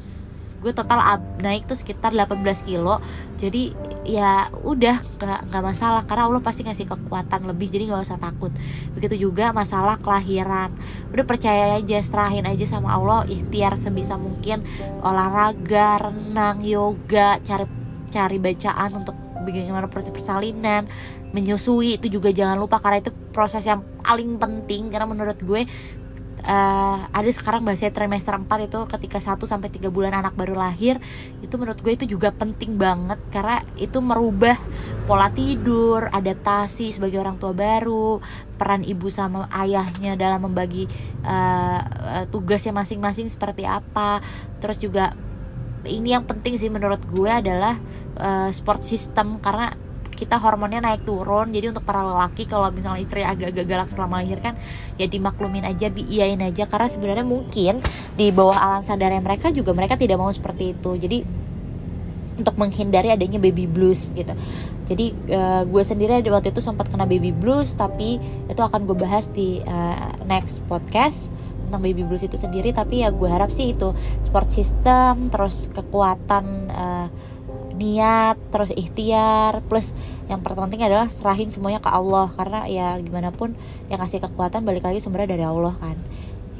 gue 0.62 0.70
total 0.70 1.02
ab, 1.02 1.42
naik 1.42 1.66
tuh 1.66 1.74
sekitar 1.74 2.14
18 2.14 2.38
kilo. 2.62 3.02
Jadi 3.35 3.74
ya 4.06 4.46
udah 4.62 5.02
gak, 5.18 5.50
gak 5.50 5.64
masalah 5.66 6.06
karena 6.06 6.30
Allah 6.30 6.38
pasti 6.38 6.62
ngasih 6.62 6.87
kekuatan 6.87 7.50
lebih 7.50 7.66
jadi 7.74 7.90
nggak 7.90 8.06
usah 8.06 8.22
takut. 8.22 8.54
Begitu 8.94 9.26
juga 9.26 9.50
masalah 9.50 9.98
kelahiran. 9.98 10.70
Udah 11.11 11.26
percaya 11.26 11.82
aja 11.82 11.98
serahin 12.06 12.46
aja 12.46 12.78
sama 12.78 12.94
Allah 12.94 13.26
ikhtiar 13.26 13.74
sebisa 13.82 14.14
mungkin 14.14 14.62
olahraga 15.02 16.06
renang 16.06 16.62
yoga 16.62 17.42
cari 17.42 17.66
cari 18.14 18.38
bacaan 18.38 19.02
untuk 19.02 19.21
bagaimana 19.42 19.90
proses 19.90 20.14
persalinan 20.14 20.87
menyusui 21.35 21.98
itu 22.00 22.07
juga 22.09 22.31
jangan 22.31 22.57
lupa 22.57 22.78
karena 22.78 23.02
itu 23.02 23.11
proses 23.35 23.66
yang 23.66 23.83
paling 24.02 24.38
penting 24.38 24.88
karena 24.88 25.07
menurut 25.09 25.38
gue 25.42 25.66
uh, 26.46 26.98
ada 27.11 27.31
sekarang 27.31 27.62
bahasa 27.62 27.88
trimester 27.90 28.35
4 28.35 28.68
itu 28.68 28.81
ketika 28.90 29.18
1 29.22 29.38
sampai 29.46 29.68
3 29.70 29.88
bulan 29.88 30.12
anak 30.14 30.35
baru 30.35 30.59
lahir 30.59 30.98
itu 31.40 31.55
menurut 31.55 31.78
gue 31.81 31.92
itu 31.94 32.05
juga 32.07 32.35
penting 32.35 32.76
banget 32.76 33.18
karena 33.31 33.62
itu 33.78 33.98
merubah 34.02 34.59
pola 35.07 35.31
tidur, 35.31 36.07
adaptasi 36.11 36.94
sebagai 36.94 37.18
orang 37.18 37.38
tua 37.38 37.55
baru, 37.55 38.22
peran 38.59 38.87
ibu 38.87 39.11
sama 39.11 39.50
ayahnya 39.50 40.14
dalam 40.14 40.46
membagi 40.46 40.87
uh, 41.26 42.26
tugasnya 42.31 42.70
masing-masing 42.70 43.26
seperti 43.26 43.66
apa. 43.66 44.22
Terus 44.62 44.78
juga 44.78 45.18
ini 45.83 46.14
yang 46.14 46.22
penting 46.22 46.55
sih 46.55 46.70
menurut 46.70 47.02
gue 47.11 47.26
adalah 47.26 47.78
uh, 48.18 48.51
sport 48.53 48.85
system 48.85 49.38
karena 49.38 49.72
kita 50.22 50.38
hormonnya 50.38 50.79
naik 50.79 51.03
turun. 51.03 51.51
Jadi 51.51 51.75
untuk 51.75 51.83
para 51.83 52.07
lelaki 52.07 52.46
kalau 52.46 52.70
misalnya 52.70 53.03
istri 53.03 53.27
agak-agak 53.27 53.66
galak 53.66 53.90
selama 53.90 54.22
lahir 54.22 54.38
kan 54.38 54.55
ya 54.94 55.11
dimaklumin 55.11 55.66
aja 55.66 55.90
diiyain 55.90 56.38
aja. 56.38 56.70
Karena 56.70 56.87
sebenarnya 56.87 57.27
mungkin 57.27 57.83
di 58.14 58.31
bawah 58.31 58.55
alam 58.55 58.83
sadarnya 58.87 59.18
mereka 59.18 59.51
juga 59.51 59.75
mereka 59.75 59.98
tidak 59.98 60.22
mau 60.22 60.31
seperti 60.31 60.79
itu. 60.79 60.94
Jadi 60.94 61.18
untuk 62.38 62.57
menghindari 62.57 63.12
adanya 63.12 63.42
baby 63.42 63.66
blues 63.68 64.14
gitu. 64.14 64.33
Jadi 64.88 65.14
uh, 65.33 65.62
gue 65.66 65.83
sendiri 65.83 66.22
waktu 66.31 66.55
itu 66.55 66.62
sempat 66.62 66.88
kena 66.88 67.05
baby 67.05 67.35
blues 67.35 67.75
tapi 67.77 68.18
itu 68.48 68.61
akan 68.62 68.88
gue 68.88 68.96
bahas 68.96 69.29
di 69.31 69.61
uh, 69.64 70.16
next 70.27 70.64
podcast 70.70 71.29
tentang 71.66 71.83
baby 71.83 72.05
blues 72.07 72.25
itu 72.25 72.38
sendiri. 72.38 72.70
Tapi 72.70 73.05
ya 73.05 73.11
gue 73.11 73.29
harap 73.29 73.51
sih 73.51 73.75
itu 73.75 73.90
sport 74.29 74.48
system 74.55 75.29
terus 75.29 75.68
kekuatan 75.75 76.44
uh, 76.72 77.09
niat 77.74 78.37
terus 78.52 78.70
ikhtiar 78.72 79.64
plus 79.66 79.96
yang 80.30 80.40
terpenting 80.44 80.85
adalah 80.85 81.08
serahin 81.08 81.48
semuanya 81.48 81.80
ke 81.80 81.90
Allah. 81.90 82.30
Karena 82.37 82.64
ya 82.68 82.96
gimana 83.00 83.32
pun 83.32 83.56
yang 83.88 84.00
kasih 84.00 84.22
kekuatan 84.22 84.64
balik 84.64 84.85
lagi 84.87 85.00
sumbernya 85.00 85.37
dari 85.37 85.44
Allah 85.44 85.74
kan. 85.80 85.96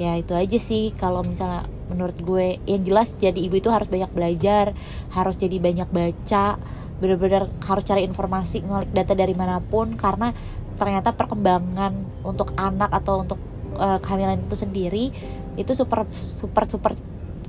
Ya 0.01 0.17
itu 0.17 0.33
aja 0.33 0.57
sih 0.57 0.91
kalau 0.97 1.21
misalnya 1.21 1.69
menurut 1.93 2.17
gue 2.17 2.57
yang 2.65 2.81
jelas 2.81 3.13
jadi 3.21 3.37
ibu 3.37 3.61
itu 3.61 3.69
harus 3.69 3.85
banyak 3.85 4.09
belajar 4.09 4.73
harus 5.13 5.37
jadi 5.37 5.61
banyak 5.61 5.85
baca 5.93 6.57
benar-benar 6.97 7.51
harus 7.61 7.83
cari 7.85 8.01
informasi 8.07 8.65
ngulik 8.65 8.89
data 8.89 9.13
dari 9.13 9.37
mana 9.37 9.61
pun 9.61 9.93
karena 9.93 10.33
ternyata 10.79 11.13
perkembangan 11.13 12.23
untuk 12.25 12.55
anak 12.57 12.89
atau 12.89 13.21
untuk 13.21 13.39
uh, 13.77 14.01
kehamilan 14.01 14.41
itu 14.41 14.55
sendiri 14.57 15.05
itu 15.59 15.71
super 15.77 16.09
super 16.13 16.65
super 16.65 16.91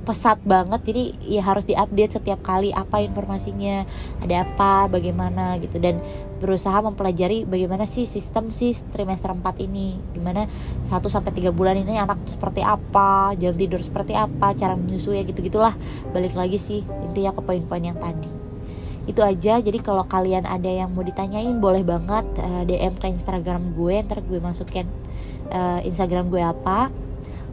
pesat 0.05 0.37
banget. 0.45 0.85
Jadi 0.85 1.03
ya 1.25 1.41
harus 1.41 1.65
diupdate 1.65 2.21
setiap 2.21 2.39
kali 2.45 2.69
apa 2.71 3.01
informasinya 3.01 3.83
ada 4.21 4.45
apa 4.45 4.87
bagaimana 4.87 5.57
gitu. 5.59 5.81
Dan 5.81 5.99
berusaha 6.37 6.77
mempelajari 6.85 7.43
bagaimana 7.43 7.89
sih 7.89 8.05
sistem 8.05 8.53
sih 8.53 8.77
trimester 8.93 9.33
4 9.33 9.65
ini. 9.65 9.97
Gimana 10.13 10.45
1 10.85 10.93
sampai 11.09 11.33
3 11.33 11.49
bulan 11.49 11.75
ini 11.81 11.97
anak 11.97 12.21
seperti 12.29 12.61
apa 12.61 13.33
jam 13.35 13.57
tidur 13.57 13.81
seperti 13.81 14.13
apa 14.13 14.53
cara 14.53 14.77
menyusui 14.77 15.17
ya 15.17 15.23
gitu 15.25 15.41
gitulah. 15.41 15.73
Balik 16.13 16.37
lagi 16.37 16.61
sih 16.61 16.85
intinya 17.03 17.33
ke 17.33 17.41
poin-poin 17.41 17.81
yang 17.81 17.97
tadi. 17.97 18.29
Itu 19.09 19.25
aja. 19.25 19.57
Jadi 19.57 19.81
kalau 19.81 20.05
kalian 20.05 20.45
ada 20.45 20.69
yang 20.69 20.93
mau 20.93 21.01
ditanyain 21.01 21.57
boleh 21.57 21.81
banget 21.81 22.25
uh, 22.41 22.61
eh, 22.61 22.77
DM 22.77 22.93
ke 23.01 23.09
Instagram 23.09 23.73
gue. 23.73 23.95
Ntar 24.05 24.21
gue 24.21 24.37
masukin 24.37 24.85
uh, 25.49 25.81
Instagram 25.85 26.29
gue 26.29 26.41
apa 26.41 26.93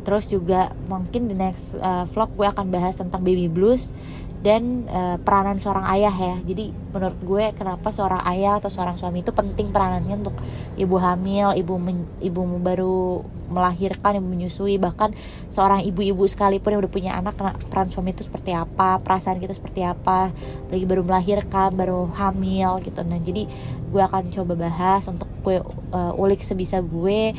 terus 0.03 0.27
juga 0.27 0.75
mungkin 0.87 1.31
di 1.31 1.35
next 1.35 1.79
uh, 1.79 2.05
vlog 2.11 2.35
gue 2.35 2.47
akan 2.47 2.71
bahas 2.71 2.99
tentang 2.99 3.23
baby 3.23 3.47
blues 3.47 3.95
dan 4.43 4.91
uh, 4.91 5.23
peranan 5.23 5.62
seorang 5.62 5.87
ayah 5.95 6.11
ya. 6.11 6.35
Jadi 6.43 6.75
menurut 6.91 7.19
gue 7.23 7.45
kenapa 7.55 7.95
seorang 7.95 8.27
ayah 8.27 8.59
atau 8.59 8.69
seorang 8.69 8.99
suami 8.99 9.23
itu 9.23 9.31
penting 9.31 9.71
peranannya 9.71 10.19
untuk 10.19 10.35
ibu 10.75 10.99
hamil 10.99 11.55
ibu 11.55 11.79
men, 11.79 12.11
ibu 12.19 12.43
baru 12.59 13.23
melahirkan 13.55 14.19
ibu 14.19 14.27
menyusui 14.27 14.83
bahkan 14.83 15.15
seorang 15.47 15.87
ibu-ibu 15.87 16.27
sekalipun 16.27 16.75
yang 16.75 16.83
udah 16.83 16.93
punya 16.93 17.12
anak 17.15 17.38
peran 17.71 17.95
suami 17.95 18.11
itu 18.11 18.27
seperti 18.27 18.51
apa 18.51 18.99
perasaan 18.99 19.38
kita 19.38 19.55
seperti 19.55 19.87
apa 19.87 20.35
lagi 20.75 20.85
baru 20.91 21.07
melahirkan 21.07 21.79
baru 21.79 22.11
hamil 22.11 22.83
gitu. 22.83 22.99
Nah 23.07 23.23
jadi 23.23 23.47
gue 23.95 24.03
akan 24.03 24.35
coba 24.35 24.59
bahas 24.59 25.07
untuk 25.07 25.31
gue 25.47 25.62
uh, 25.95 26.12
ulik 26.19 26.43
sebisa 26.43 26.83
gue 26.83 27.31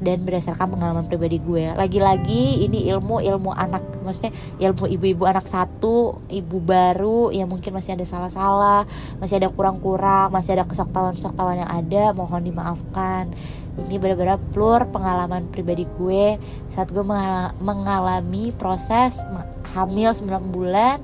dan 0.00 0.24
berdasarkan 0.24 0.72
pengalaman 0.72 1.04
pribadi 1.06 1.36
gue. 1.38 1.76
Lagi-lagi 1.76 2.64
ini 2.64 2.88
ilmu 2.88 3.20
ilmu 3.20 3.52
anak 3.52 3.84
maksudnya 4.00 4.32
ilmu 4.56 4.88
ibu-ibu 4.88 5.28
anak 5.28 5.44
satu 5.44 6.24
ibu 6.32 6.56
baru 6.58 7.28
yang 7.30 7.46
mungkin 7.52 7.76
masih 7.76 7.94
ada 7.94 8.08
salah-salah 8.08 8.88
masih 9.20 9.36
ada 9.36 9.52
kurang-kurang 9.52 10.32
masih 10.32 10.56
ada 10.56 10.64
kesoktawan-kesoktawan 10.64 11.60
yang 11.60 11.70
ada 11.70 12.16
mohon 12.16 12.42
dimaafkan. 12.42 13.30
Ini 13.80 13.96
benar-benar 13.96 14.40
plur 14.52 14.88
pengalaman 14.90 15.48
pribadi 15.48 15.86
gue. 15.96 16.36
Saat 16.72 16.90
gue 16.90 17.04
mengalami 17.60 18.50
proses 18.56 19.20
hamil 19.72 20.10
9 20.12 20.52
bulan 20.52 21.00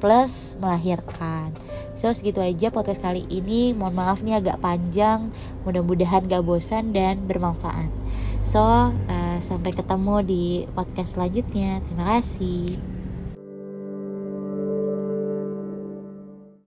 plus 0.00 0.56
melahirkan. 0.58 1.52
So 1.94 2.08
segitu 2.16 2.40
aja 2.40 2.72
podcast 2.72 3.04
kali 3.04 3.28
ini. 3.28 3.76
Mohon 3.76 3.94
maaf 3.94 4.18
nih 4.24 4.40
agak 4.40 4.62
panjang 4.64 5.28
Mudah-mudahan 5.68 6.24
gak 6.24 6.40
bosan 6.48 6.96
dan 6.96 7.28
bermanfaat 7.28 7.99
So, 8.50 8.90
uh, 8.90 9.38
sampai 9.38 9.70
ketemu 9.70 10.26
di 10.26 10.44
podcast 10.74 11.14
selanjutnya. 11.14 11.78
Terima 11.86 12.18
kasih. 12.18 12.89